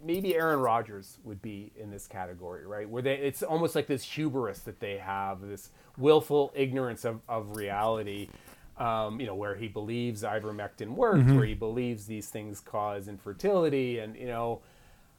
[0.04, 2.90] maybe Aaron Rodgers would be in this category, right?
[2.90, 7.56] Where they, it's almost like this hubris that they have, this willful ignorance of, of
[7.56, 8.30] reality.
[8.78, 11.36] Um, you know, where he believes ivermectin works, Mm-hmm.
[11.38, 14.62] where he believes these things cause infertility, and you know,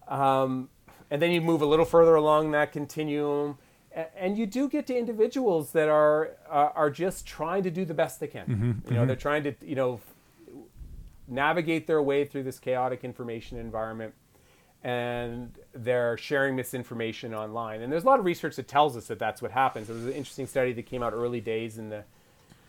[0.07, 0.69] um,
[1.11, 3.59] and then you move a little further along that continuum,
[4.17, 7.95] and you do get to individuals that are uh, are just trying to do the
[7.95, 8.81] best they can.
[8.89, 10.01] You know, they're trying to you know
[11.27, 14.15] navigate their way through this chaotic information environment
[14.85, 17.83] and they're sharing misinformation online.
[17.83, 19.89] And there's a lot of research that tells us that that's what happens.
[19.89, 22.05] There was an interesting study that came out early days in the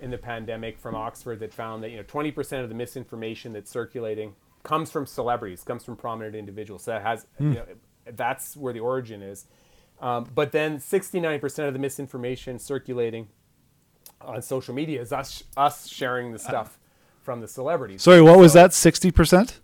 [0.02, 3.70] in the pandemic from oxford that found that you know 20% of the misinformation that's
[3.70, 6.84] circulating comes from celebrities comes from prominent individuals.
[6.84, 7.66] So that has you know
[8.16, 9.46] that's where the origin is.
[10.02, 13.28] Um, but then 69% of the misinformation circulating
[14.22, 16.80] on social media is us us sharing the stuff
[17.22, 18.02] from the celebrities.
[18.02, 18.74] Sorry, what was that?
[18.74, 19.60] Sixty percent?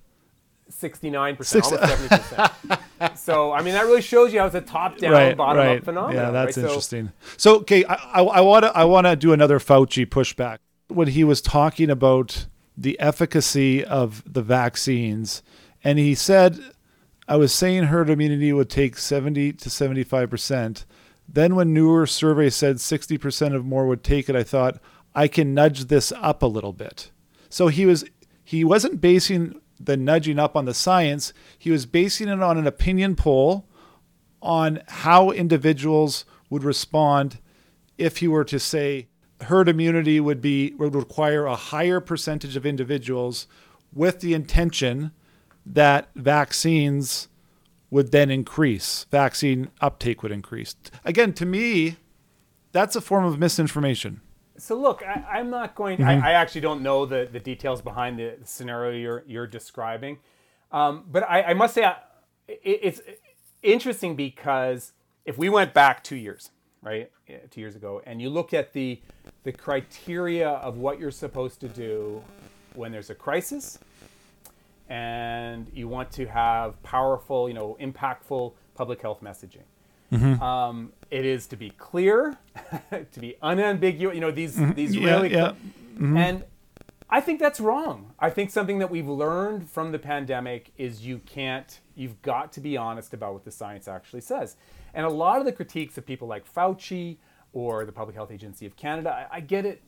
[0.81, 3.17] 69%, Six- almost 70%.
[3.17, 5.77] so, I mean, that really shows you how it's a top down, Right, bottom right.
[5.79, 6.15] up phenomenon.
[6.15, 6.65] Yeah, that's right?
[6.65, 7.11] Interesting.
[7.37, 10.57] So, okay, I, I want to I want to do another Fauci pushback
[10.87, 15.41] when he was talking about the efficacy of the vaccines,
[15.83, 16.59] and he said,
[17.27, 20.85] "I was saying herd immunity would take seventy to seventy five percent."
[21.27, 24.79] Then, when newer surveys said sixty percent of more would take it, I thought
[25.15, 27.11] I can nudge this up a little bit.
[27.49, 28.03] So he was
[28.43, 31.33] he wasn't basing the nudging up on the science.
[31.57, 33.67] He was basing it on an opinion poll
[34.41, 37.39] on how individuals would respond
[37.97, 39.07] if he were to say
[39.41, 43.47] herd immunity would be would require a higher percentage of individuals
[43.93, 45.11] with the intention
[45.65, 47.27] that vaccines
[47.89, 51.97] would then increase vaccine uptake would increase again to me
[52.71, 54.21] that's a form of misinformation
[54.57, 55.97] So look, I, I'm not going.
[55.97, 56.23] Mm-hmm.
[56.23, 60.19] I, I actually don't know the, the details behind the scenario you're you're describing,
[60.71, 61.97] um, but I, I must say I,
[62.47, 63.01] it, it's
[63.61, 64.93] interesting because
[65.25, 67.11] if we went back two years, right,
[67.51, 69.01] two years ago, and you look at the
[69.43, 72.23] the criteria of what you're supposed to do
[72.75, 73.79] when there's a crisis,
[74.89, 79.63] and you want to have powerful, you know, impactful public health messaging.
[80.11, 80.41] Mm-hmm.
[80.41, 82.37] Um, it is to be clear,
[83.11, 84.15] to be unambiguous.
[84.15, 84.73] You know these mm-hmm.
[84.73, 85.53] these yeah, really, yeah.
[85.95, 86.17] Mm-hmm.
[86.17, 86.43] and
[87.09, 88.13] I think that's wrong.
[88.19, 91.79] I think something that we've learned from the pandemic is you can't.
[91.95, 94.55] You've got to be honest about what the science actually says.
[94.93, 97.17] And a lot of the critiques of people like Fauci
[97.53, 99.83] or the Public Health Agency of Canada, I, I get it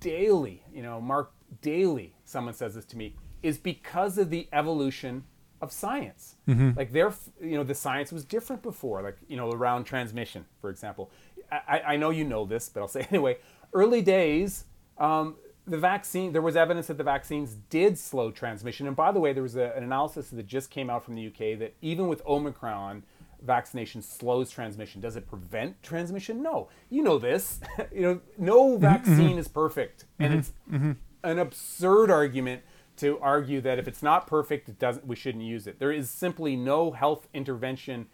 [0.00, 0.62] daily.
[0.72, 2.14] You know, Mark daily.
[2.24, 5.24] Someone says this to me is because of the evolution
[5.64, 6.36] of science.
[6.48, 6.72] Mm-hmm.
[6.76, 10.70] Like there, you know, the science was different before, like, you know, around transmission, for
[10.70, 11.10] example.
[11.50, 13.38] I, I know you know this, but I'll say anyway.
[13.72, 14.64] Early days,
[14.98, 15.34] um,
[15.66, 18.86] the vaccine, there was evidence that the vaccines did slow transmission.
[18.86, 21.26] And by the way, there was a, an analysis that just came out from the
[21.26, 23.02] UK that even with Omicron,
[23.42, 25.00] vaccination slows transmission.
[25.00, 26.42] Does it prevent transmission?
[26.42, 26.68] No.
[26.90, 27.60] You know this.
[27.92, 28.82] you know, no mm-hmm.
[28.82, 29.38] vaccine mm-hmm.
[29.38, 30.04] is perfect.
[30.18, 30.38] And mm-hmm.
[30.38, 30.92] it's mm-hmm.
[31.22, 32.62] an absurd argument
[32.98, 35.06] to argue that if it's not perfect, it doesn't.
[35.06, 35.78] We shouldn't use it.
[35.78, 38.06] There is simply no health intervention,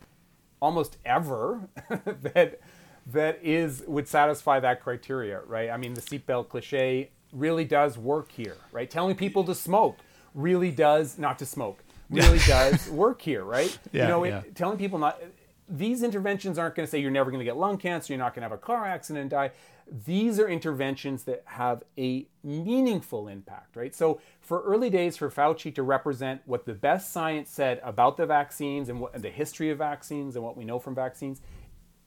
[0.60, 2.60] almost ever, that
[3.06, 5.70] that is would satisfy that criteria, right?
[5.70, 8.90] I mean, the seatbelt cliche really does work here, right?
[8.90, 9.98] Telling people to smoke
[10.34, 13.76] really does not to smoke really does work here, right?
[13.92, 14.42] Yeah, you know, yeah.
[14.54, 15.20] telling people not
[15.68, 18.34] these interventions aren't going to say you're never going to get lung cancer, you're not
[18.34, 19.50] going to have a car accident and die.
[19.90, 23.94] These are interventions that have a meaningful impact, right?
[23.94, 28.26] So, for early days, for Fauci to represent what the best science said about the
[28.26, 31.40] vaccines and, what, and the history of vaccines and what we know from vaccines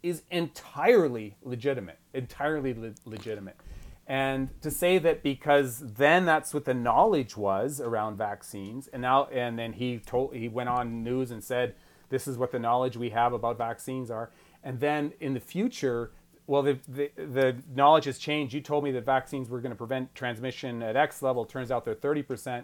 [0.01, 3.57] is entirely legitimate, entirely le- legitimate.
[4.05, 9.25] And to say that because then that's what the knowledge was around vaccines, and now
[9.25, 11.75] and then he told he went on news and said
[12.09, 14.29] this is what the knowledge we have about vaccines are.
[14.61, 16.11] And then in the future,
[16.45, 18.53] well, the, the, the knowledge has changed.
[18.53, 21.45] You told me that vaccines were going to prevent transmission at X level.
[21.45, 22.63] Turns out they're 30%.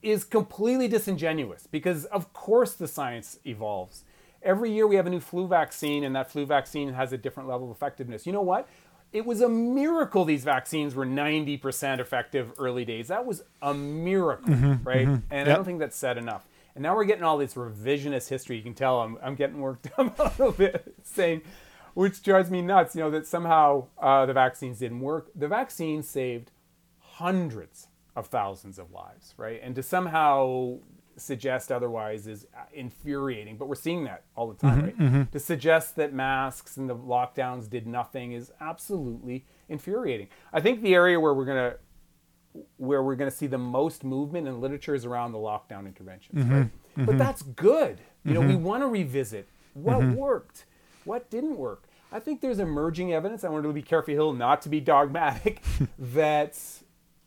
[0.00, 4.04] Is completely disingenuous because, of course, the science evolves.
[4.42, 7.48] Every year we have a new flu vaccine, and that flu vaccine has a different
[7.48, 8.26] level of effectiveness.
[8.26, 8.68] You know what?
[9.12, 13.08] It was a miracle these vaccines were 90% effective early days.
[13.08, 15.06] That was a miracle, mm-hmm, right?
[15.06, 15.26] Mm-hmm.
[15.30, 15.48] And yep.
[15.48, 16.46] I don't think that's said enough.
[16.74, 18.56] And now we're getting all this revisionist history.
[18.56, 21.42] You can tell I'm, I'm getting worked up a little bit, saying,
[21.94, 25.30] which drives me nuts, you know, that somehow uh, the vaccines didn't work.
[25.34, 26.50] The vaccine saved
[26.98, 29.60] hundreds of thousands of lives, right?
[29.62, 30.78] And to somehow
[31.16, 34.98] suggest otherwise is infuriating, but we're seeing that all the time, mm-hmm, right?
[34.98, 35.22] Mm-hmm.
[35.32, 40.28] To suggest that masks and the lockdowns did nothing is absolutely infuriating.
[40.52, 41.78] I think the area where we're going to
[42.76, 46.44] where we're going to see the most movement in literature is around the lockdown interventions,
[46.44, 46.54] mm-hmm.
[46.54, 46.66] right?
[46.66, 47.04] Mm-hmm.
[47.06, 47.98] But that's good.
[48.24, 48.64] You know, we mm-hmm.
[48.64, 50.14] want to revisit what mm-hmm.
[50.14, 50.66] worked,
[51.04, 51.84] what didn't work.
[52.10, 53.42] I think there's emerging evidence.
[53.44, 55.62] I want to be careful here not to be dogmatic
[55.98, 56.58] that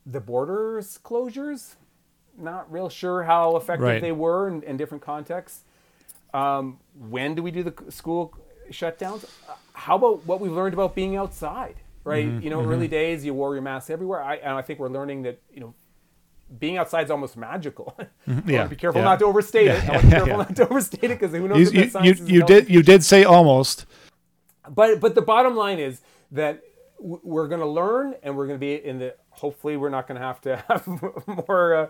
[0.06, 1.76] the borders closures,
[2.38, 4.02] not real sure how effective right.
[4.02, 5.62] they were in, in different contexts.
[6.34, 8.38] Um, when do we do the school
[8.70, 9.26] shutdowns?
[9.74, 11.76] How about what we've learned about being outside?
[12.06, 12.26] right?
[12.26, 12.72] Mm-hmm, you know, mm-hmm.
[12.72, 14.24] early days you wore your mask everywhere.
[14.24, 15.74] I, and I think we're learning that you know
[16.60, 17.98] being outside is almost magical.
[18.28, 18.50] Mm-hmm.
[18.50, 19.06] yeah, be careful yeah.
[19.06, 20.02] not to overstate yeah, it.
[20.02, 20.36] To be careful yeah.
[20.38, 21.72] not to overstate it because who knows?
[21.72, 23.86] You, you, you, you did you did say almost,
[24.68, 26.64] but but the bottom line is that
[27.00, 29.16] we're going to learn and we're going to be in the.
[29.30, 30.88] Hopefully, we're not going to have to have
[31.28, 31.76] more.
[31.76, 31.90] Uh,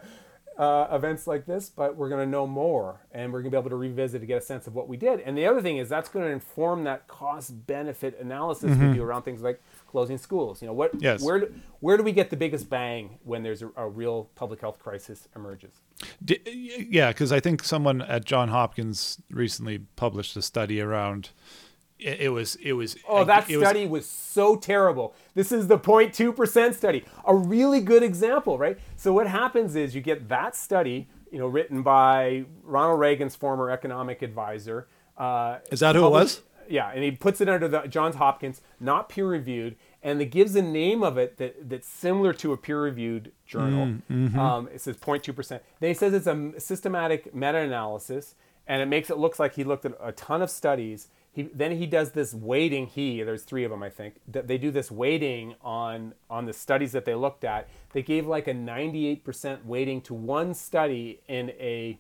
[0.57, 3.59] uh, events like this, but we're going to know more and we're going to be
[3.59, 5.19] able to revisit to get a sense of what we did.
[5.19, 8.91] And the other thing is that's going to inform that cost benefit analysis mm-hmm.
[8.91, 10.61] we do around things like closing schools.
[10.61, 11.21] You know, what, yes.
[11.21, 14.61] where, do, where do we get the biggest bang when there's a, a real public
[14.61, 15.81] health crisis emerges?
[16.45, 21.29] yeah, because I think someone at John Hopkins recently published a study around.
[21.97, 25.15] It, it was it was oh that study was, was so terrible.
[25.33, 28.77] This is the 0.2 percent study, a really good example, right?
[28.95, 33.71] So what happens is you get that study, you know, written by Ronald Reagan's former
[33.71, 34.87] economic advisor.
[35.17, 36.41] Uh, is that who it was?
[36.69, 40.55] yeah, and he puts it under the Johns Hopkins, not peer reviewed, and it gives
[40.55, 43.87] a name of it that, that's similar to a peer reviewed journal.
[43.87, 44.39] Mm, mm-hmm.
[44.39, 45.47] um, it says 0.2%.
[45.49, 48.35] Then he says it's a systematic meta analysis,
[48.67, 51.07] and it makes it look like he looked at a ton of studies.
[51.35, 52.87] He, then he does this weighting.
[52.87, 54.21] He there's three of them I think.
[54.25, 57.67] They do this weighting on on the studies that they looked at.
[57.91, 61.99] They gave like a 98% weighting to one study in a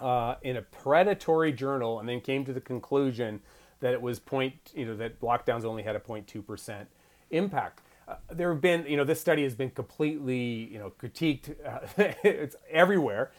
[0.00, 3.40] uh, in a predatory journal, and then came to the conclusion
[3.80, 6.88] that it was point, you know, that lockdowns only had a 0.2 percent
[7.32, 7.82] impact.
[8.06, 11.56] Uh, there have been, you know, this study has been completely, you know, critiqued.
[11.66, 11.80] Uh,
[12.22, 13.32] it's everywhere,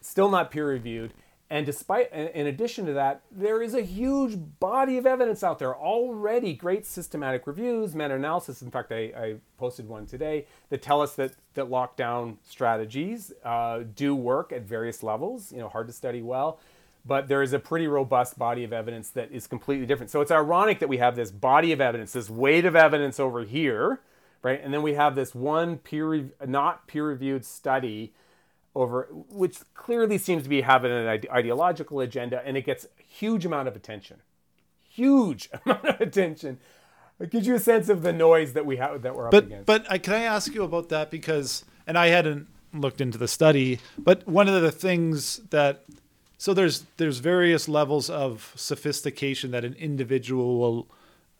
[0.00, 1.12] still not peer reviewed,
[1.48, 5.76] and despite, in addition to that, there is a huge body of evidence out there
[5.76, 6.52] already.
[6.54, 8.62] Great systematic reviews, meta-analysis.
[8.62, 13.84] In fact, I, I posted one today that tell us that that lockdown strategies uh,
[13.94, 15.52] do work at various levels.
[15.52, 16.58] You know, hard to study well,
[17.04, 20.10] but there is a pretty robust body of evidence that is completely different.
[20.10, 23.44] So it's ironic that we have this body of evidence, this weight of evidence over
[23.44, 24.00] here,
[24.42, 28.12] right, and then we have this one peer, not peer-reviewed study
[28.76, 33.46] over which clearly seems to be having an ideological agenda and it gets a huge
[33.46, 34.18] amount of attention.
[34.88, 36.58] Huge amount of attention.
[37.18, 39.64] It gives you a sense of the noise that we have that we're up against.
[39.64, 41.10] but I, can i ask you about that?
[41.10, 45.84] Because and i hadn't looked into the study but one of the things that
[46.36, 50.88] so there's there's various levels of sophistication that an individual will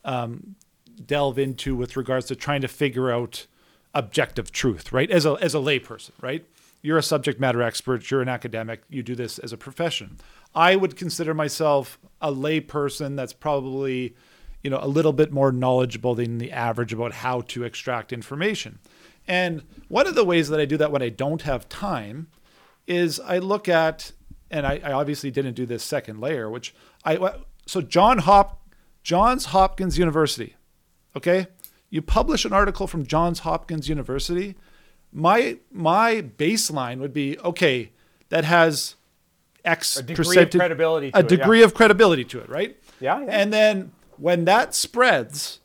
[0.07, 0.57] um,
[1.05, 3.47] delve into with regards to trying to figure out
[3.93, 5.11] objective truth right?
[5.11, 6.47] As a as a layperson right
[6.87, 10.19] you're a subject matter expert, you're an academic, you do this as a profession.
[10.55, 14.15] I would consider myself a lay person that's probably,
[14.63, 18.79] you know, a little bit more knowledgeable than the average about how to extract information.
[19.27, 22.29] And one of the ways that I do that when I don't have time
[22.87, 24.13] is I look at,
[24.49, 26.73] and I, I obviously didn't do this second layer, which
[27.05, 27.33] I
[27.67, 28.63] so John Hop,
[29.03, 30.55] Johns Hopkins University,
[31.17, 31.49] okay,
[31.91, 34.55] you publish an article from Johns Hopkins University
[35.13, 37.91] my my baseline would be okay
[38.29, 38.97] that has
[39.65, 41.65] x a degree of credibility a degree yeah.
[41.65, 42.77] of credibility to it right?
[43.01, 45.61] Yeah, yeah, and then when that spreads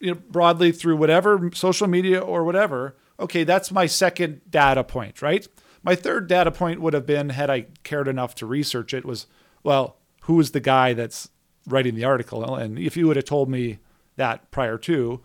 [0.00, 5.22] you know broadly through whatever social media or whatever okay that's my second data point
[5.22, 5.46] right?
[5.82, 9.26] My third data point would have been had i cared enough to research it was
[9.62, 11.30] well who is the guy that's
[11.68, 12.56] writing the article?
[12.56, 13.78] And if you would have told me
[14.16, 15.20] that prior to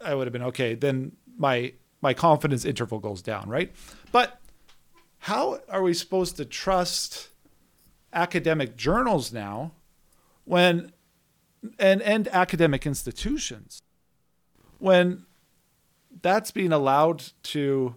[0.00, 3.72] i would have been okay then my my confidence interval goes down, right?
[4.12, 4.40] But
[5.20, 7.28] how are we supposed to trust
[8.12, 9.72] academic journals now
[10.44, 10.92] when
[11.78, 13.82] and and academic institutions
[14.78, 15.24] when
[16.22, 17.94] that's being allowed to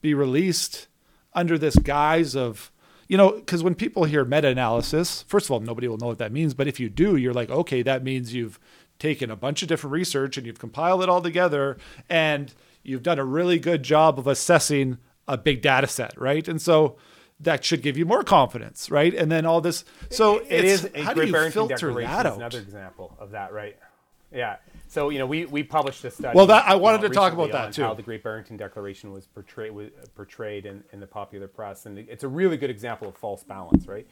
[0.00, 0.88] be released
[1.34, 2.72] under this guise of
[3.08, 6.32] you know because when people hear meta-analysis first of all nobody will know what that
[6.32, 8.58] means but if you do you're like okay that means you've
[8.98, 11.76] taken a bunch of different research and you've compiled it all together
[12.08, 16.46] and you've done a really good job of assessing a big data set, right?
[16.48, 16.96] And so
[17.40, 19.14] that should give you more confidence, right?
[19.14, 19.84] And then all this.
[20.10, 22.36] So it, it is a how do you Barrington filter that out?
[22.36, 23.76] Another example of that, right?
[24.32, 24.56] Yeah.
[24.88, 26.36] So you know, we, we published a study.
[26.36, 27.82] Well, that I wanted you know, to talk about that too.
[27.82, 31.98] How the Great Barrington Declaration was portrayed was portrayed in, in the popular press, and
[31.98, 34.06] it's a really good example of false balance, right?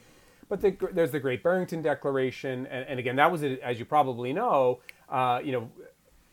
[0.48, 4.32] But the, there's the Great Barrington Declaration, and, and again, that was, as you probably
[4.32, 5.70] know, uh, you know,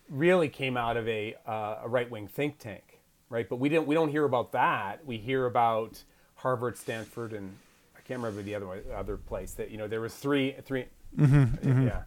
[0.09, 3.47] really came out of a, uh, a right wing think tank, right?
[3.47, 5.05] But we didn't we don't hear about that.
[5.05, 6.03] We hear about
[6.35, 7.55] Harvard, Stanford, and
[7.95, 10.85] I can't remember the other one, other place that you know there was three 3
[11.17, 11.87] mm-hmm, mm-hmm.
[11.87, 12.03] Yeah,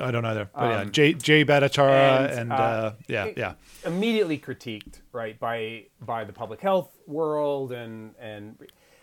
[0.00, 0.48] I don't either.
[0.54, 5.38] But um, yeah, Jay Jay Bhattacharya and, and uh, uh, yeah yeah immediately critiqued right
[5.38, 8.56] by by the public health world and and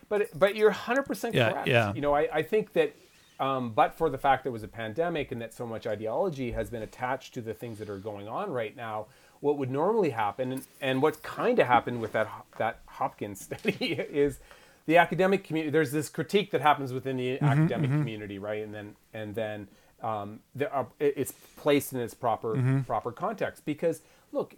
[0.08, 1.68] but but you're 100 percent correct.
[1.68, 1.94] Yeah.
[1.94, 2.96] You know I, I think that
[3.40, 6.52] um, but for the fact that it was a pandemic and that so much ideology
[6.52, 9.08] has been attached to the things that are going on right now,
[9.40, 13.94] what would normally happen, and, and what kind of happened with that that Hopkins study
[13.94, 14.40] is
[14.86, 15.72] the academic community.
[15.72, 18.00] There's this critique that happens within the mm-hmm, academic mm-hmm.
[18.00, 18.64] community, right?
[18.64, 19.68] And then and then
[20.02, 22.82] um, there are, it's placed in its proper mm-hmm.
[22.82, 24.56] proper context because look,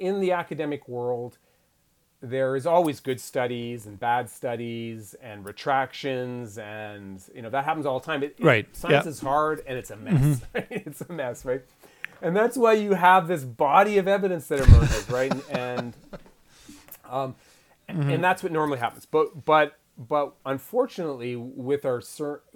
[0.00, 1.38] in the academic world,
[2.20, 7.86] there is always good studies and bad studies and retractions and you know that happens
[7.86, 8.22] all the time.
[8.22, 8.64] It, right.
[8.64, 9.06] It, science yep.
[9.06, 10.40] is hard and it's a mess.
[10.54, 10.58] Mm-hmm.
[10.70, 11.62] it's a mess, right?
[12.22, 15.32] And that's why you have this body of evidence that emerges, right?
[15.50, 15.94] And and,
[17.08, 17.34] um,
[17.88, 18.10] mm-hmm.
[18.10, 19.06] and that's what normally happens.
[19.06, 22.02] But but but unfortunately, with our,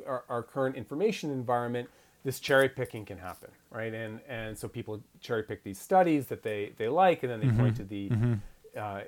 [0.07, 1.89] our our current information environment,
[2.25, 3.93] this cherry picking can happen, right?
[3.93, 7.47] And and so people cherry pick these studies that they they like, and then they
[7.47, 7.61] mm-hmm.
[7.61, 8.35] point to the mm-hmm.
[8.77, 9.01] uh,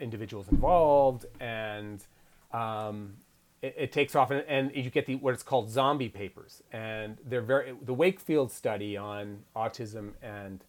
[0.00, 2.02] individuals involved, and
[2.52, 3.14] um,
[3.62, 7.18] it, it, takes off, and, and, you get the what it's called zombie papers, and
[7.24, 10.64] they're very the Wakefield study on autism and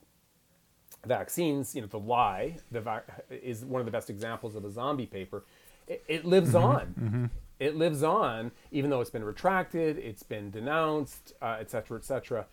[1.06, 1.76] vaccines.
[1.76, 5.06] You know, the lie the va- is one of the best examples of a zombie
[5.06, 5.44] paper.
[5.88, 6.96] It, it lives mm-hmm, on.
[7.00, 7.26] Mm-hmm.
[7.60, 12.04] It lives on, even though it's been retracted, it's been denounced, uh, et cetera, et
[12.06, 12.46] cetera.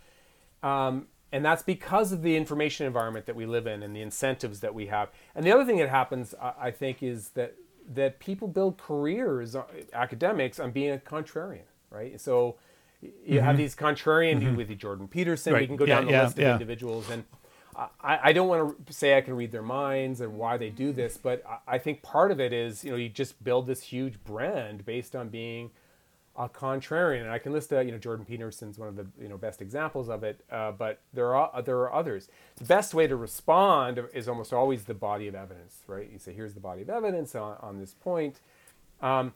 [0.62, 4.60] Um, and that's because of the information environment that we live in and the incentives
[4.60, 5.10] that we have.
[5.34, 7.56] And the other thing that happens, I think, is that
[7.92, 12.20] that people build careers, uh, academics, on being a contrarian, right?
[12.20, 12.54] So
[13.02, 13.38] you mm-hmm.
[13.44, 14.54] have these contrarian mm-hmm.
[14.54, 15.52] with Jordan Peterson.
[15.52, 15.62] Right.
[15.62, 16.52] We can go yeah, down the yeah, list of yeah.
[16.52, 17.24] individuals, and
[17.76, 20.92] I, I don't want to say I can read their minds and why they do
[20.92, 23.82] this, but I, I think part of it is you know you just build this
[23.82, 25.72] huge brand based on being
[26.36, 29.28] a contrarian, and I can list, uh, you know, Jordan Peterson's one of the you
[29.28, 30.44] know best examples of it.
[30.50, 32.28] Uh, but there are there are others.
[32.56, 36.08] The best way to respond is almost always the body of evidence, right?
[36.10, 38.40] You say, here's the body of evidence on, on this point.
[39.00, 39.32] Um,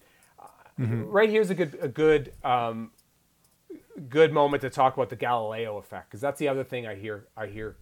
[0.78, 1.04] mm-hmm.
[1.04, 2.90] Right here's a good a good um,
[4.08, 7.26] good moment to talk about the Galileo effect because that's the other thing I hear
[7.36, 7.76] I hear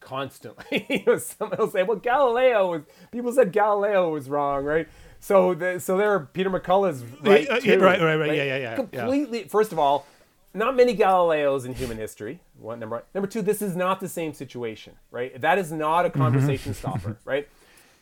[0.00, 0.86] constantly.
[0.90, 4.88] you know, Someone will say, "Well, Galileo was." People said Galileo was wrong, right?
[5.22, 8.74] So, the, so there, Peter McCullough's right, yeah, yeah, right, right, right, yeah, yeah, yeah.
[8.74, 9.42] Completely.
[9.42, 9.46] Yeah.
[9.46, 10.04] First of all,
[10.52, 12.40] not many Galileos in human history.
[12.58, 12.96] One number.
[12.96, 13.04] One.
[13.14, 15.40] Number two, this is not the same situation, right?
[15.40, 16.18] That is not a mm-hmm.
[16.18, 17.48] conversation stopper, right?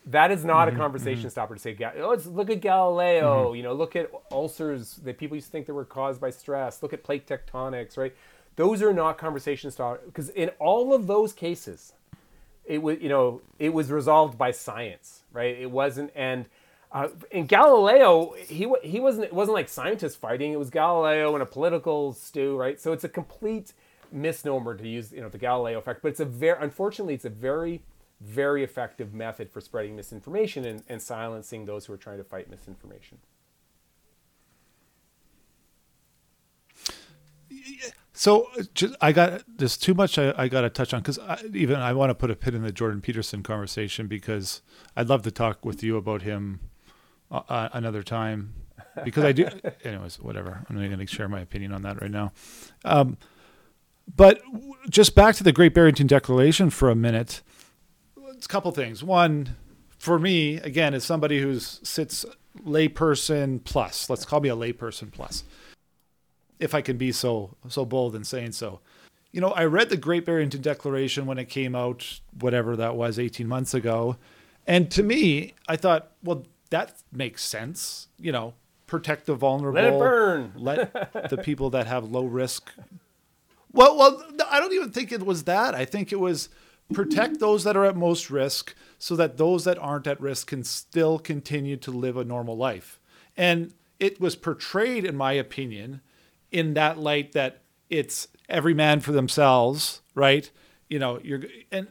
[0.06, 1.28] That is not mm-hmm, a conversation mm-hmm.
[1.28, 3.48] stopper to say, oh, let's look at Galileo.
[3.48, 3.56] Mm-hmm.
[3.56, 6.82] You know, look at ulcers that people used to think that were caused by stress.
[6.82, 8.16] Look at plate tectonics, right?
[8.56, 11.92] Those are not conversation starters because in all of those cases,
[12.64, 15.58] it was you know it was resolved by science, right?
[15.58, 16.46] It wasn't and
[16.92, 20.52] uh, in Galileo, he he wasn't it wasn't like scientists fighting.
[20.52, 22.80] It was Galileo and a political stew, right?
[22.80, 23.72] So it's a complete
[24.10, 26.02] misnomer to use you know the Galileo effect.
[26.02, 27.82] But it's a very unfortunately it's a very
[28.20, 32.50] very effective method for spreading misinformation and, and silencing those who are trying to fight
[32.50, 33.18] misinformation.
[38.12, 41.20] So just, I got there's too much I, I got to touch on because
[41.54, 44.60] even I want to put a pin in the Jordan Peterson conversation because
[44.96, 46.69] I'd love to talk with you about him
[47.30, 48.54] uh, another time
[49.04, 49.46] because I do.
[49.84, 50.64] anyways, whatever.
[50.68, 52.32] I'm not going to share my opinion on that right now.
[52.84, 53.16] Um,
[54.16, 54.42] but
[54.88, 57.42] just back to the Great Barrington Declaration for a minute.
[58.30, 59.04] It's a couple things.
[59.04, 59.56] One,
[59.98, 62.24] for me, again, as somebody who sits
[62.64, 65.44] layperson plus, let's call me a layperson plus,
[66.58, 68.80] if I can be so so bold in saying so.
[69.32, 73.18] You know, I read the Great Barrington Declaration when it came out, whatever that was,
[73.18, 74.16] 18 months ago.
[74.66, 78.08] And to me, I thought, well, that makes sense.
[78.18, 78.54] You know,
[78.86, 79.80] protect the vulnerable.
[79.80, 80.52] Let it burn.
[80.56, 82.72] let the people that have low risk.
[83.72, 85.74] Well, well, I don't even think it was that.
[85.74, 86.48] I think it was
[86.92, 90.64] protect those that are at most risk so that those that aren't at risk can
[90.64, 92.98] still continue to live a normal life.
[93.36, 96.00] And it was portrayed, in my opinion,
[96.50, 100.50] in that light that it's every man for themselves, right?
[100.88, 101.88] You know, you're and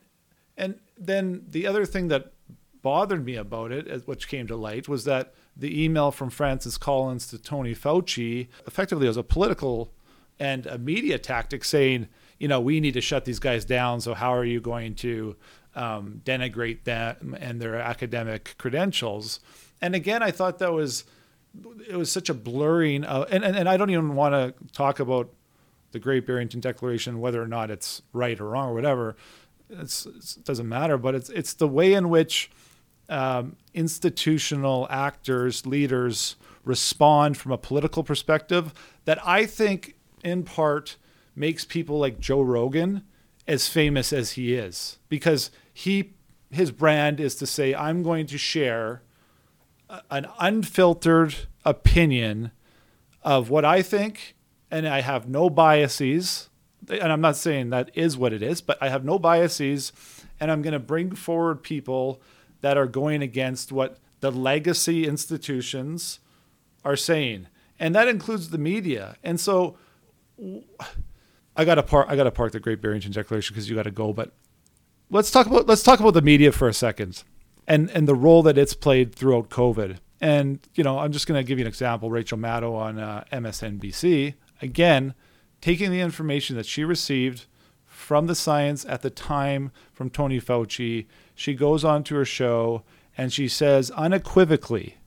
[0.57, 2.33] and then the other thing that
[2.81, 7.27] bothered me about it, which came to light, was that the email from Francis Collins
[7.27, 9.91] to Tony Fauci effectively was a political
[10.39, 12.07] and a media tactic saying,
[12.37, 13.99] you know, we need to shut these guys down.
[13.99, 15.35] So how are you going to
[15.75, 19.41] um, denigrate them and their academic credentials?
[19.81, 21.03] And again, I thought that was
[21.89, 23.03] it was such a blurring.
[23.03, 25.29] And, and and I don't even want to talk about
[25.91, 29.15] the Great Barrington Declaration, whether or not it's right or wrong or whatever.
[29.69, 32.49] It's, it doesn't matter, but it's it's the way in which
[33.09, 38.73] um, institutional actors, leaders respond from a political perspective
[39.05, 40.97] that I think, in part,
[41.35, 43.03] makes people like Joe Rogan
[43.47, 44.99] as famous as he is.
[45.09, 46.13] Because he
[46.51, 49.03] his brand is to say I'm going to share
[50.09, 52.51] an unfiltered opinion
[53.21, 54.35] of what I think
[54.71, 56.49] and I have no biases.
[56.89, 59.91] And I'm not saying that is what it is but I have no biases
[60.39, 62.21] and I'm going to bring forward people
[62.61, 66.19] that are going against what the legacy institutions
[66.83, 67.47] are saying,
[67.79, 69.17] and that includes the media.
[69.23, 69.77] And so,
[71.55, 72.07] I got to park.
[72.09, 74.13] I got to park the Great Barrington Declaration because you got to go.
[74.13, 74.31] But
[75.09, 77.23] let's talk about let's talk about the media for a second,
[77.67, 79.97] and and the role that it's played throughout COVID.
[80.21, 82.09] And you know, I'm just going to give you an example.
[82.09, 85.13] Rachel Maddow on uh, MSNBC again,
[85.61, 87.45] taking the information that she received
[88.09, 91.05] from the science at the time from Tony Fauci
[91.35, 92.81] she goes on to her show
[93.15, 94.97] and she says unequivocally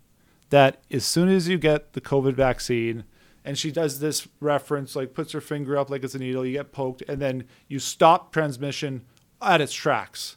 [0.51, 3.03] that as soon as you get the COVID vaccine,
[3.45, 6.53] and she does this reference, like puts her finger up like it's a needle, you
[6.53, 9.05] get poked, and then you stop transmission
[9.41, 10.37] at its tracks.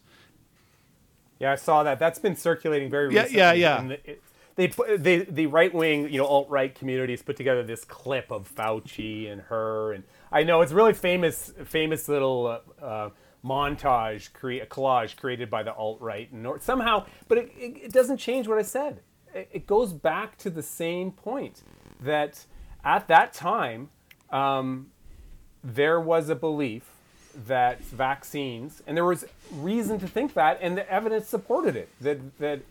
[1.37, 1.99] Yeah, I saw that.
[1.99, 3.37] That's been circulating very recently.
[3.37, 4.15] Yeah, yeah, yeah.
[4.55, 8.49] They they, the right wing, you know, alt right communities put together this clip of
[8.55, 13.09] Fauci and her, and I know it's really famous, famous little uh, uh,
[13.43, 17.91] montage, create a collage created by the alt right and somehow, but it, it, it,
[17.91, 19.01] doesn't change what I said.
[19.33, 21.61] It, it, goes back to the same point
[21.99, 22.45] that
[22.83, 23.89] at that time
[24.31, 24.87] um,
[25.63, 26.89] there was a belief
[27.47, 32.37] that vaccines, and there was reason to think that, and the evidence supported it that
[32.39, 32.61] that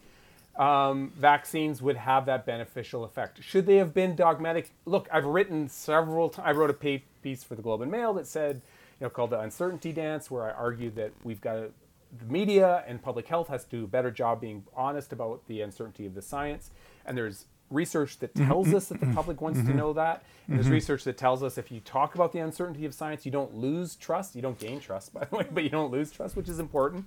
[0.56, 3.42] um, vaccines would have that beneficial effect.
[3.42, 4.70] Should they have been dogmatic?
[4.86, 6.28] Look, I've written several.
[6.30, 8.60] T- I wrote a piece for the Globe and Mail that said
[9.00, 11.70] you know, called the uncertainty dance, where I argued that we've got to
[12.16, 15.60] the media and public health has to do a better job being honest about the
[15.62, 16.70] uncertainty of the science.
[17.04, 18.46] And there's research that Mm-hmm.
[18.46, 20.22] tells us that the public wants to know that.
[20.46, 23.32] And there's research that tells us if you talk about the uncertainty of science, you
[23.32, 24.36] don't lose trust.
[24.36, 27.06] You don't gain trust, by the way, but you don't lose trust, which is important.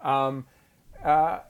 [0.00, 0.46] Um,
[1.04, 1.40] uh,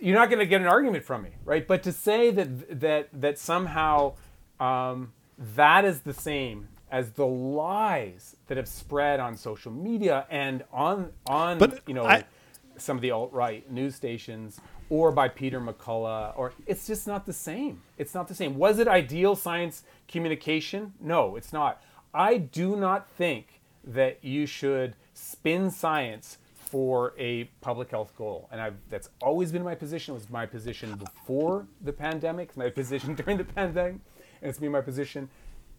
[0.00, 1.66] you're not going to get an argument from me, right?
[1.66, 4.14] But to say that that that somehow
[4.60, 10.62] um, that is the same as the lies that have spread on social media and
[10.72, 12.24] on on But you know I-
[12.78, 17.26] some of the alt right news stations or by Peter McCullough or it's just not
[17.26, 17.80] the same.
[17.98, 18.56] It's not the same.
[18.56, 20.92] Was it ideal science communication?
[21.00, 21.82] No, it's not.
[22.14, 26.38] I do not think that you should spin science
[26.76, 28.50] for a public health goal.
[28.52, 30.12] And I've, that's always been my position.
[30.12, 33.94] It was my position before the pandemic, it's my position during the pandemic,
[34.42, 35.30] and it's been my position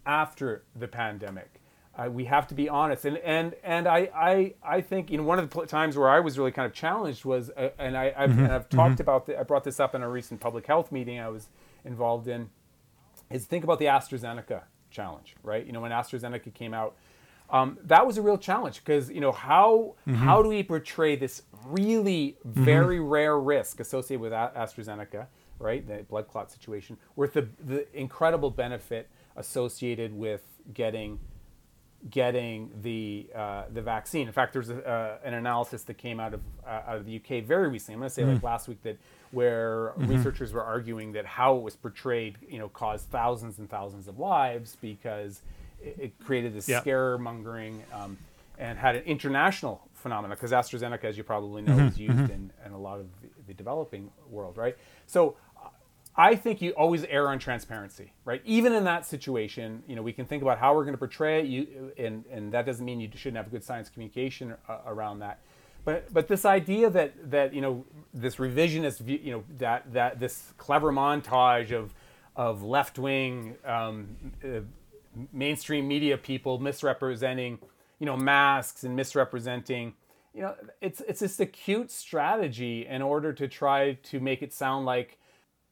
[0.07, 1.61] after the pandemic.
[1.95, 5.23] Uh, we have to be honest, and and and I I, I think you know
[5.23, 7.95] one of the pl- times where I was really kind of challenged was, uh, and
[7.95, 10.65] I I've, and I've talked about the, I brought this up in a recent public
[10.65, 11.49] health meeting I was
[11.85, 12.49] involved in,
[13.29, 15.63] is think about the AstraZeneca challenge, right?
[15.63, 16.95] You know when AstraZeneca came out,
[17.49, 21.43] um, that was a real challenge because you know how how do we portray this
[21.65, 25.27] really very rare risk associated with A- AstraZeneca,
[25.59, 25.85] right?
[25.87, 30.41] The blood clot situation, with the the incredible benefit associated with
[30.73, 31.19] getting
[32.09, 34.27] getting the uh, the vaccine.
[34.27, 37.15] In fact, there's a, uh, an analysis that came out of uh, out of the
[37.15, 37.93] UK very recently.
[37.95, 38.97] I'm going to say like last week that
[39.31, 44.07] where researchers were arguing that how it was portrayed, you know, caused thousands and thousands
[44.07, 45.41] of lives because
[45.81, 46.81] it, created this Yeah.
[46.81, 48.17] scaremongering um,
[48.57, 52.71] and had an international phenomenon because AstraZeneca, as you probably know, is used in, in
[52.71, 54.75] a lot of the, the developing world, right?
[55.05, 55.35] So
[56.15, 58.41] I think you always err on transparency, right?
[58.43, 61.41] Even in that situation, you know, we can think about how we're going to portray
[61.41, 65.19] it, you, and and that doesn't mean you shouldn't have good science communication uh, around
[65.19, 65.39] that.
[65.85, 70.19] But but this idea that that you know this revisionist view, you know that that
[70.19, 71.93] this clever montage of
[72.35, 74.61] of left wing um, uh,
[75.31, 77.59] mainstream media people misrepresenting
[77.99, 79.93] you know masks and misrepresenting
[80.33, 84.53] you know it's it's just a cute strategy in order to try to make it
[84.53, 85.17] sound like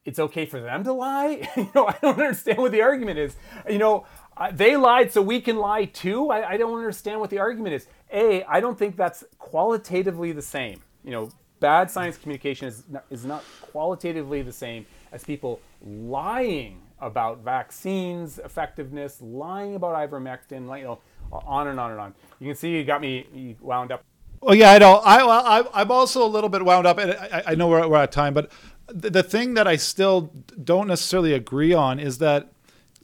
[0.06, 1.50] it's okay for them to lie.
[1.58, 3.36] you know, I don't understand what the argument is.
[3.68, 4.06] You know,
[4.54, 6.30] they lied, so we can lie too.
[6.30, 7.88] I, I don't understand what the argument is.
[8.14, 10.82] A, I don't think that's qualitatively the same.
[11.04, 16.82] You know, bad science communication is not, is not qualitatively the same as people lying
[17.00, 21.00] about vaccines effectiveness, lying about ivermectin, like, you know,
[21.32, 22.16] on and on and on.
[22.39, 24.04] You can see you got me wound up.
[24.41, 24.96] Well, yeah, I know.
[24.98, 27.98] I, I I'm also a little bit wound up, and I, I know we're, we're
[27.98, 28.52] at time, but
[28.88, 30.32] the, the thing that I still
[30.64, 32.52] don't necessarily agree on is that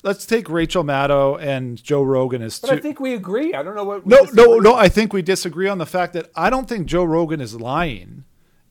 [0.04, 2.76] let's take Rachel Maddow and Joe Rogan as But two.
[2.76, 3.54] I think we agree.
[3.54, 4.06] I don't know what.
[4.06, 4.76] no, no, no.
[4.76, 8.24] I think we disagree on the fact that I don't think Joe Rogan is lying,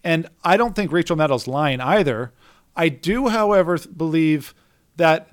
[0.05, 2.33] and I don't think Rachel Maddow's lying either.
[2.77, 4.55] I do, however, believe
[5.01, 5.31] that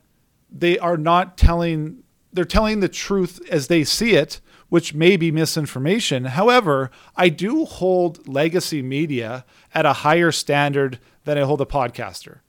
[0.50, 2.04] they are not telling.
[2.34, 6.26] They're telling the truth as they see it, which may be misinformation.
[6.26, 12.40] However, I do hold legacy media at a higher standard than I hold a podcaster.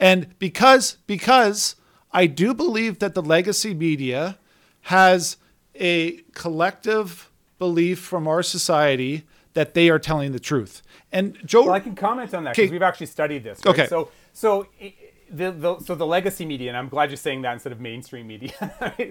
[0.00, 1.76] And because because
[2.12, 4.38] I do believe that the legacy media
[4.82, 5.36] has
[5.74, 9.24] a collective belief from our society
[9.54, 10.82] that they are telling the truth.
[11.12, 13.60] And Joe Well, I can comment on that because we've actually studied this.
[13.64, 13.72] Right?
[13.72, 13.86] Okay.
[13.86, 14.66] So, so
[15.30, 18.26] the, the so the legacy media, and I'm glad you're saying that instead of mainstream
[18.26, 18.52] media.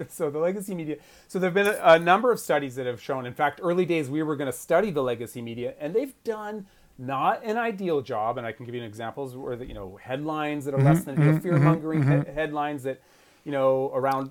[0.08, 0.96] so the legacy media.
[1.28, 3.26] So there've been a, a number of studies that have shown.
[3.26, 6.66] In fact, early days we were going to study the legacy media, and they've done
[6.98, 8.38] not an ideal job.
[8.38, 11.16] And I can give you examples where the, you know headlines that are less than
[11.16, 12.34] know, mm-hmm, mm-hmm, fear mongering he- mm-hmm.
[12.34, 13.00] headlines that
[13.44, 14.30] you know around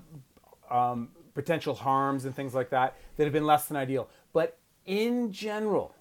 [0.69, 4.09] um, potential harms and things like that that have been less than ideal.
[4.33, 5.93] But in general,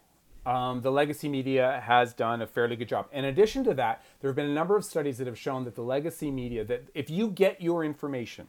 [0.47, 3.07] um, the legacy media has done a fairly good job.
[3.13, 5.75] In addition to that, there have been a number of studies that have shown that
[5.75, 8.49] the legacy media, that if you get your information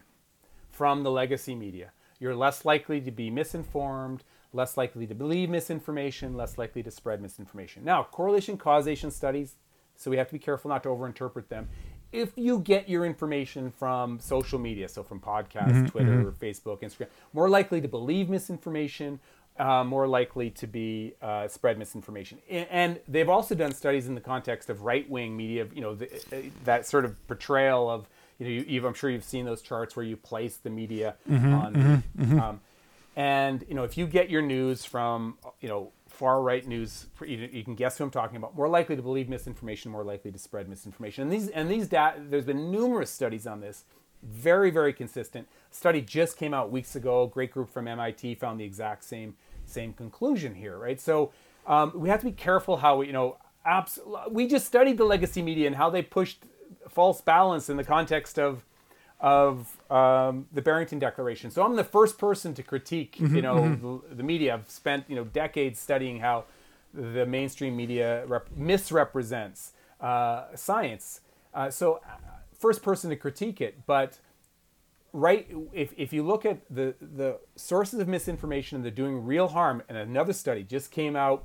[0.70, 6.34] from the legacy media, you're less likely to be misinformed, less likely to believe misinformation,
[6.34, 7.84] less likely to spread misinformation.
[7.84, 9.56] Now, correlation causation studies,
[9.96, 11.68] so we have to be careful not to overinterpret them.
[12.12, 17.48] If you get your information from social media, so from podcasts, Twitter, Facebook, Instagram, more
[17.48, 19.18] likely to believe misinformation,
[19.58, 22.38] uh, more likely to be uh, spread misinformation.
[22.50, 26.50] And they've also done studies in the context of right-wing media, you know, the, uh,
[26.64, 29.96] that sort of portrayal of, you know, you, you've, I'm sure you've seen those charts
[29.96, 32.02] where you place the media on,
[32.38, 32.60] Um,
[33.16, 37.48] and you know, if you get your news from, you know, far right news, you,
[37.50, 38.54] you can guess who I'm talking about.
[38.54, 41.22] More likely to believe misinformation, more likely to spread misinformation.
[41.22, 43.84] And these and these data, there's been numerous studies on this,
[44.22, 45.48] very very consistent.
[45.70, 47.26] Study just came out weeks ago.
[47.26, 49.34] Great group from MIT found the exact same
[49.66, 51.00] same conclusion here, right?
[51.00, 51.32] So
[51.66, 53.98] um, we have to be careful how we, you know, abs-
[54.30, 56.44] we just studied the legacy media and how they pushed
[56.88, 58.64] false balance in the context of
[59.18, 61.50] of um, the Barrington Declaration.
[61.50, 64.52] So I'm the first person to critique, you know, the, the media.
[64.54, 66.44] I've spent you know decades studying how
[66.92, 71.20] the mainstream media rep- misrepresents uh, science.
[71.54, 72.16] Uh, so uh,
[72.58, 74.18] first person to critique it, but
[75.12, 79.48] right if, if you look at the the sources of misinformation and they're doing real
[79.48, 81.44] harm and another study just came out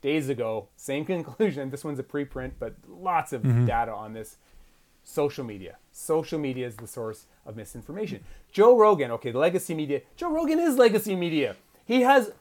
[0.00, 3.66] days ago same conclusion this one's a preprint but lots of mm-hmm.
[3.66, 4.36] data on this.
[5.08, 5.76] Social media.
[5.92, 8.24] Social media is the source of misinformation.
[8.50, 10.00] Joe rogan okay the legacy media.
[10.16, 11.54] Joe rogan is legacy media.
[11.84, 12.32] He has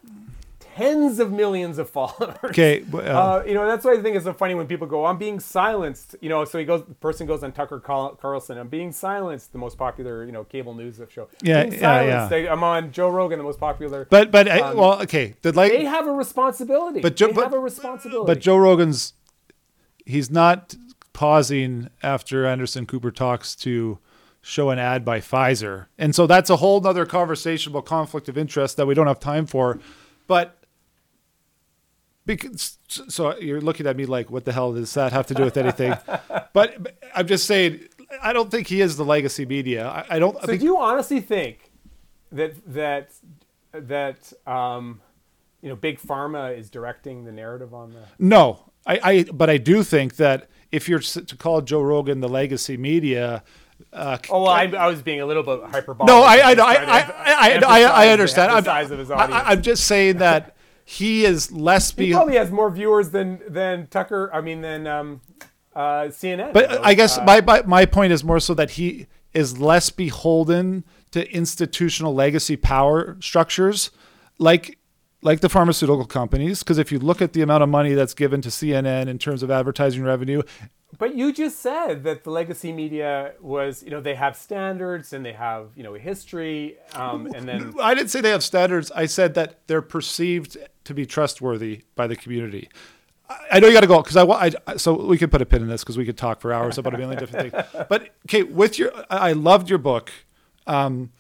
[0.76, 4.26] tens of millions of followers Okay, uh, uh, you know that's why I think it's
[4.26, 7.26] so funny when people go, "I'm being silenced." You know, so he goes, the person
[7.28, 11.00] goes on Tucker Carl- Carlson, "I'm being silenced," the most popular, you know, cable news
[11.10, 11.28] show.
[11.42, 12.10] Yeah, being yeah, silenced.
[12.10, 12.28] yeah.
[12.28, 14.08] They- I'm on Joe Rogan, the most popular.
[14.10, 17.00] but but I, well, okay, the like, they have a responsibility.
[17.02, 18.28] But Joe- they but- have a responsibility.
[18.28, 19.14] but Joe Rogan's
[20.06, 20.76] he's not
[21.14, 23.98] pausing after Anderson Cooper talks to
[24.42, 25.88] show an ad by Pfizer.
[25.98, 29.20] And so that's a whole nother conversation about conflict of interest that we don't have
[29.20, 29.80] time for.
[30.28, 30.65] But
[32.26, 35.44] because so you're looking at me like, what the hell does that have to do
[35.44, 35.94] with anything?
[36.08, 37.82] but, but I'm just saying,
[38.22, 39.88] I don't think he is the legacy media.
[39.88, 40.36] I, I don't.
[40.38, 41.72] I so think, do you honestly think
[42.32, 43.12] that that
[43.72, 45.02] that um,
[45.62, 48.02] you know, big pharma is directing the narrative on the?
[48.20, 52.30] No, I, I but I do think that if you're to call Joe Rogan the
[52.30, 53.44] legacy media,
[53.92, 56.08] uh, Oh well, I, I was being a little bit hyperbolic.
[56.08, 58.52] no, I I I I, I, I, I, I understand.
[58.52, 59.26] The size of his I.
[59.26, 60.55] I'm just saying that
[60.88, 64.30] he is less He probably has more viewers than than Tucker.
[64.32, 65.22] I mean, than um,
[65.76, 66.54] uh, CNN.
[66.54, 66.82] But though.
[66.84, 70.86] I guess Uh, my, my my point is more so that he is less beholden
[71.12, 73.90] to institutional legacy power structures,
[74.38, 74.78] like
[75.26, 76.60] like the pharmaceutical companies.
[76.60, 79.44] Because if you look at the amount of money that's given to CNN in terms
[79.44, 80.44] of advertising revenue,
[80.98, 85.26] but you just said that the legacy media was, you know, they have standards and
[85.26, 88.92] they have, you know, a history, um, and then I didn't say they have standards.
[88.92, 92.70] I said that they're perceived to be trustworthy by the community.
[93.52, 95.64] I- know you got to go because I, I so we could put a pin
[95.64, 97.66] in this because we could talk for hours about a million different things.
[97.90, 100.14] But okay, with your, I I loved your book,
[100.68, 101.12] um,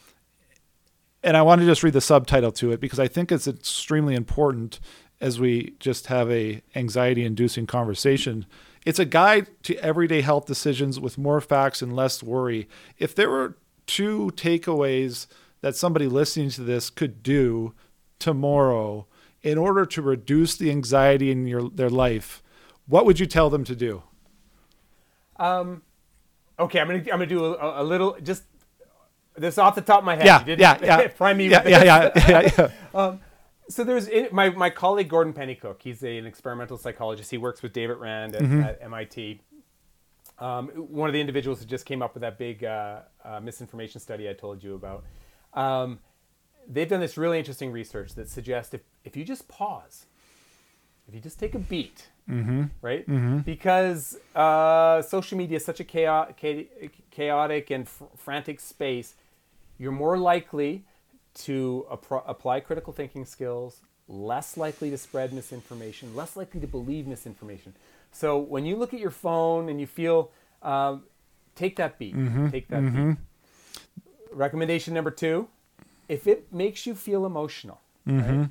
[1.25, 4.13] and I want to just read the subtitle to it because I think it's extremely
[4.13, 4.79] important
[5.19, 8.45] as we just have a anxiety-inducing conversation.
[8.85, 12.69] It's a guide to everyday health decisions with more facts and less worry.
[12.99, 13.57] If there were
[13.87, 15.25] two takeaways
[15.61, 17.73] that somebody listening to this could do
[18.19, 19.07] tomorrow
[19.41, 22.43] in order to reduce the anxiety in your their life,
[22.85, 24.03] what would you tell them to do?
[25.37, 25.81] Um,
[26.59, 28.43] okay, I'm gonna I'm gonna do a, a little just
[29.37, 30.25] this off the top of my head.
[30.25, 31.07] Yeah, You didn't yeah, yeah.
[31.17, 32.11] prime me yeah, yeah, yeah,
[32.55, 33.15] yeah, yeah.
[33.67, 35.77] So there's in, my my colleague Gordon Pennycook.
[35.81, 37.31] He's a, an experimental psychologist.
[37.31, 38.61] He works with David Rand at, Mm-hmm.
[38.61, 39.41] at MIT.
[40.37, 44.01] Um, one of the individuals who just came up with that big uh, uh, misinformation
[44.01, 45.03] study I told you about.
[45.53, 45.99] Um,
[46.67, 50.05] they've done this really interesting research that suggests if, if you just pause,
[51.07, 52.09] if you just take a beat,
[52.81, 53.05] right?
[53.45, 59.15] Because uh, social media is such a chaotic, chaotic and fr- frantic space,
[59.77, 60.85] you're more likely
[61.35, 67.07] to appro- apply critical thinking skills, less likely to spread misinformation, less likely to believe
[67.07, 67.73] misinformation.
[68.11, 71.03] So when you look at your phone and you feel, um,
[71.55, 72.49] take that beat, mm-hmm.
[72.49, 72.93] take that beat.
[72.93, 73.11] Mm-hmm.
[74.31, 75.47] Recommendation number two,
[76.07, 78.39] if it makes you feel emotional, mm-hmm.
[78.39, 78.49] right,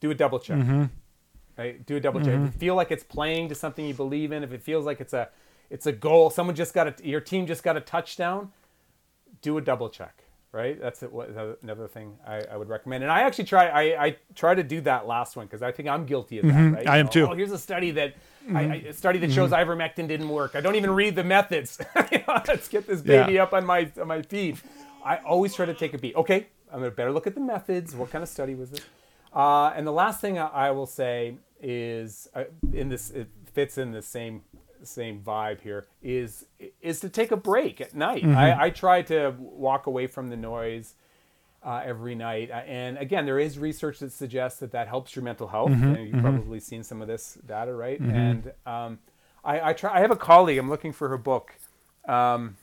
[0.00, 0.58] do a double check.
[1.56, 1.84] Right?
[1.84, 2.34] Do a double check.
[2.34, 5.00] If you feel like it's playing to something you believe in, if it feels like
[5.00, 5.28] it's a
[5.68, 8.50] it's a goal, someone just got a your team just got a touchdown,
[9.42, 10.24] do a double check.
[10.52, 10.80] Right?
[10.80, 11.28] That's it, what,
[11.62, 13.04] another thing I, I would recommend.
[13.04, 15.88] And I actually try I, I try to do that last one because I think
[15.88, 16.72] I'm guilty of that.
[16.72, 16.88] Right?
[16.88, 17.28] I am too.
[17.30, 18.16] Oh, here's a study that
[18.52, 20.56] I, I, a study that shows ivermectin didn't work.
[20.56, 21.78] I don't even read the methods.
[21.94, 23.44] Let's get this baby Yeah.
[23.44, 24.58] up on my on my feed.
[25.04, 26.16] I always try to take a beat.
[26.16, 27.94] Okay, I'm gonna better look at the methods.
[27.94, 28.82] What kind of study was it?
[29.32, 33.78] Uh, and the last thing I, I will say is uh, in this it fits
[33.78, 34.42] in the same
[34.86, 36.46] same vibe here is
[36.80, 38.24] is to take a break at night.
[38.24, 40.94] I, I try to walk away from the noise
[41.62, 42.50] uh, every night.
[42.50, 45.70] Uh, And again, there is research that suggests that that helps your mental health.
[45.96, 48.00] And you've probably seen some of this data, right?
[48.14, 48.98] And um,
[49.44, 49.96] I, I try.
[49.96, 50.58] I have a colleague.
[50.58, 51.54] I'm looking for her book.
[52.08, 52.56] Um,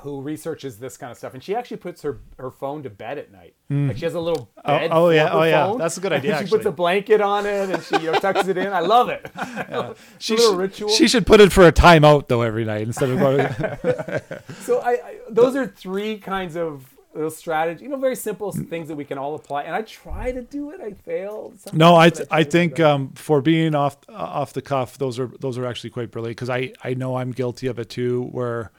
[0.00, 3.16] who researches this kind of stuff, and she actually puts her, her phone to bed
[3.16, 3.54] at night.
[3.70, 4.90] Like she has a little Oh, bed.
[4.92, 5.74] oh, for yeah, oh, yeah.
[5.78, 8.46] That's a good idea, She puts a blanket on it, and she you know, tucks
[8.48, 8.72] it in.
[8.72, 9.24] I love it.
[9.36, 10.88] It's She, little should- ritual.
[10.90, 13.46] she should put it for a timeout though every night instead of going.
[14.62, 18.88] so I, I those are three kinds of little strategy, you know, very simple things
[18.88, 19.62] that we can all apply.
[19.62, 20.80] And I try to do it.
[20.80, 21.60] I failed.
[21.60, 25.18] Sometimes, No, I try I think um, for being off uh, off the cuff, those
[25.20, 28.24] are those are actually quite brilliant because I I know I'm guilty of it too.
[28.32, 28.72] Where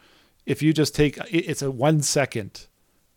[0.45, 2.67] if you just take it's a one second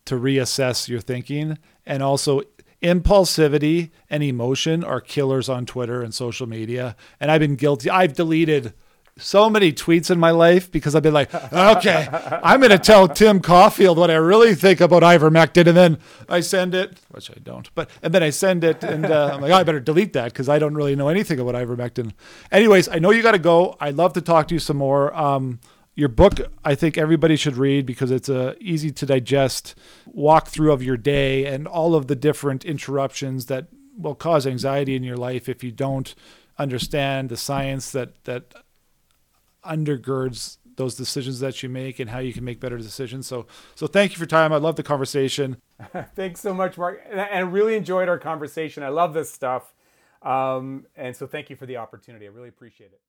[0.05, 2.41] to reassess your thinking, and also
[2.81, 6.95] impulsivity and emotion are killers on Twitter and social media.
[7.19, 7.89] And I've been guilty.
[7.89, 8.73] I've deleted
[9.17, 12.07] so many tweets in my life because I've been like, okay,
[12.41, 16.39] I'm going to tell Tim Caulfield what I really think about ivermectin, and then I
[16.39, 19.51] send it, which I don't, but and then I send it, and uh, I'm like,
[19.51, 22.13] oh, I better delete that because I don't really know anything about ivermectin.
[22.51, 23.75] Anyways, I know you got to go.
[23.79, 25.13] I'd love to talk to you some more.
[25.15, 25.59] Um,
[25.99, 29.75] your book, I think everybody should read because it's a easy to digest
[30.07, 35.03] walkthrough of your day and all of the different interruptions that will cause anxiety in
[35.03, 36.15] your life if you don't
[36.57, 38.53] understand the science that that
[39.65, 43.27] undergirds those decisions that you make and how you can make better decisions.
[43.27, 43.45] So
[43.75, 44.53] so thank you for time.
[44.53, 45.57] I love the conversation.
[46.15, 47.01] Thanks so much, Mark.
[47.09, 48.83] And I really enjoyed our conversation.
[48.83, 49.73] I love this stuff.
[50.21, 52.25] Um, and so thank you for the opportunity.
[52.25, 53.01] I really appreciate it.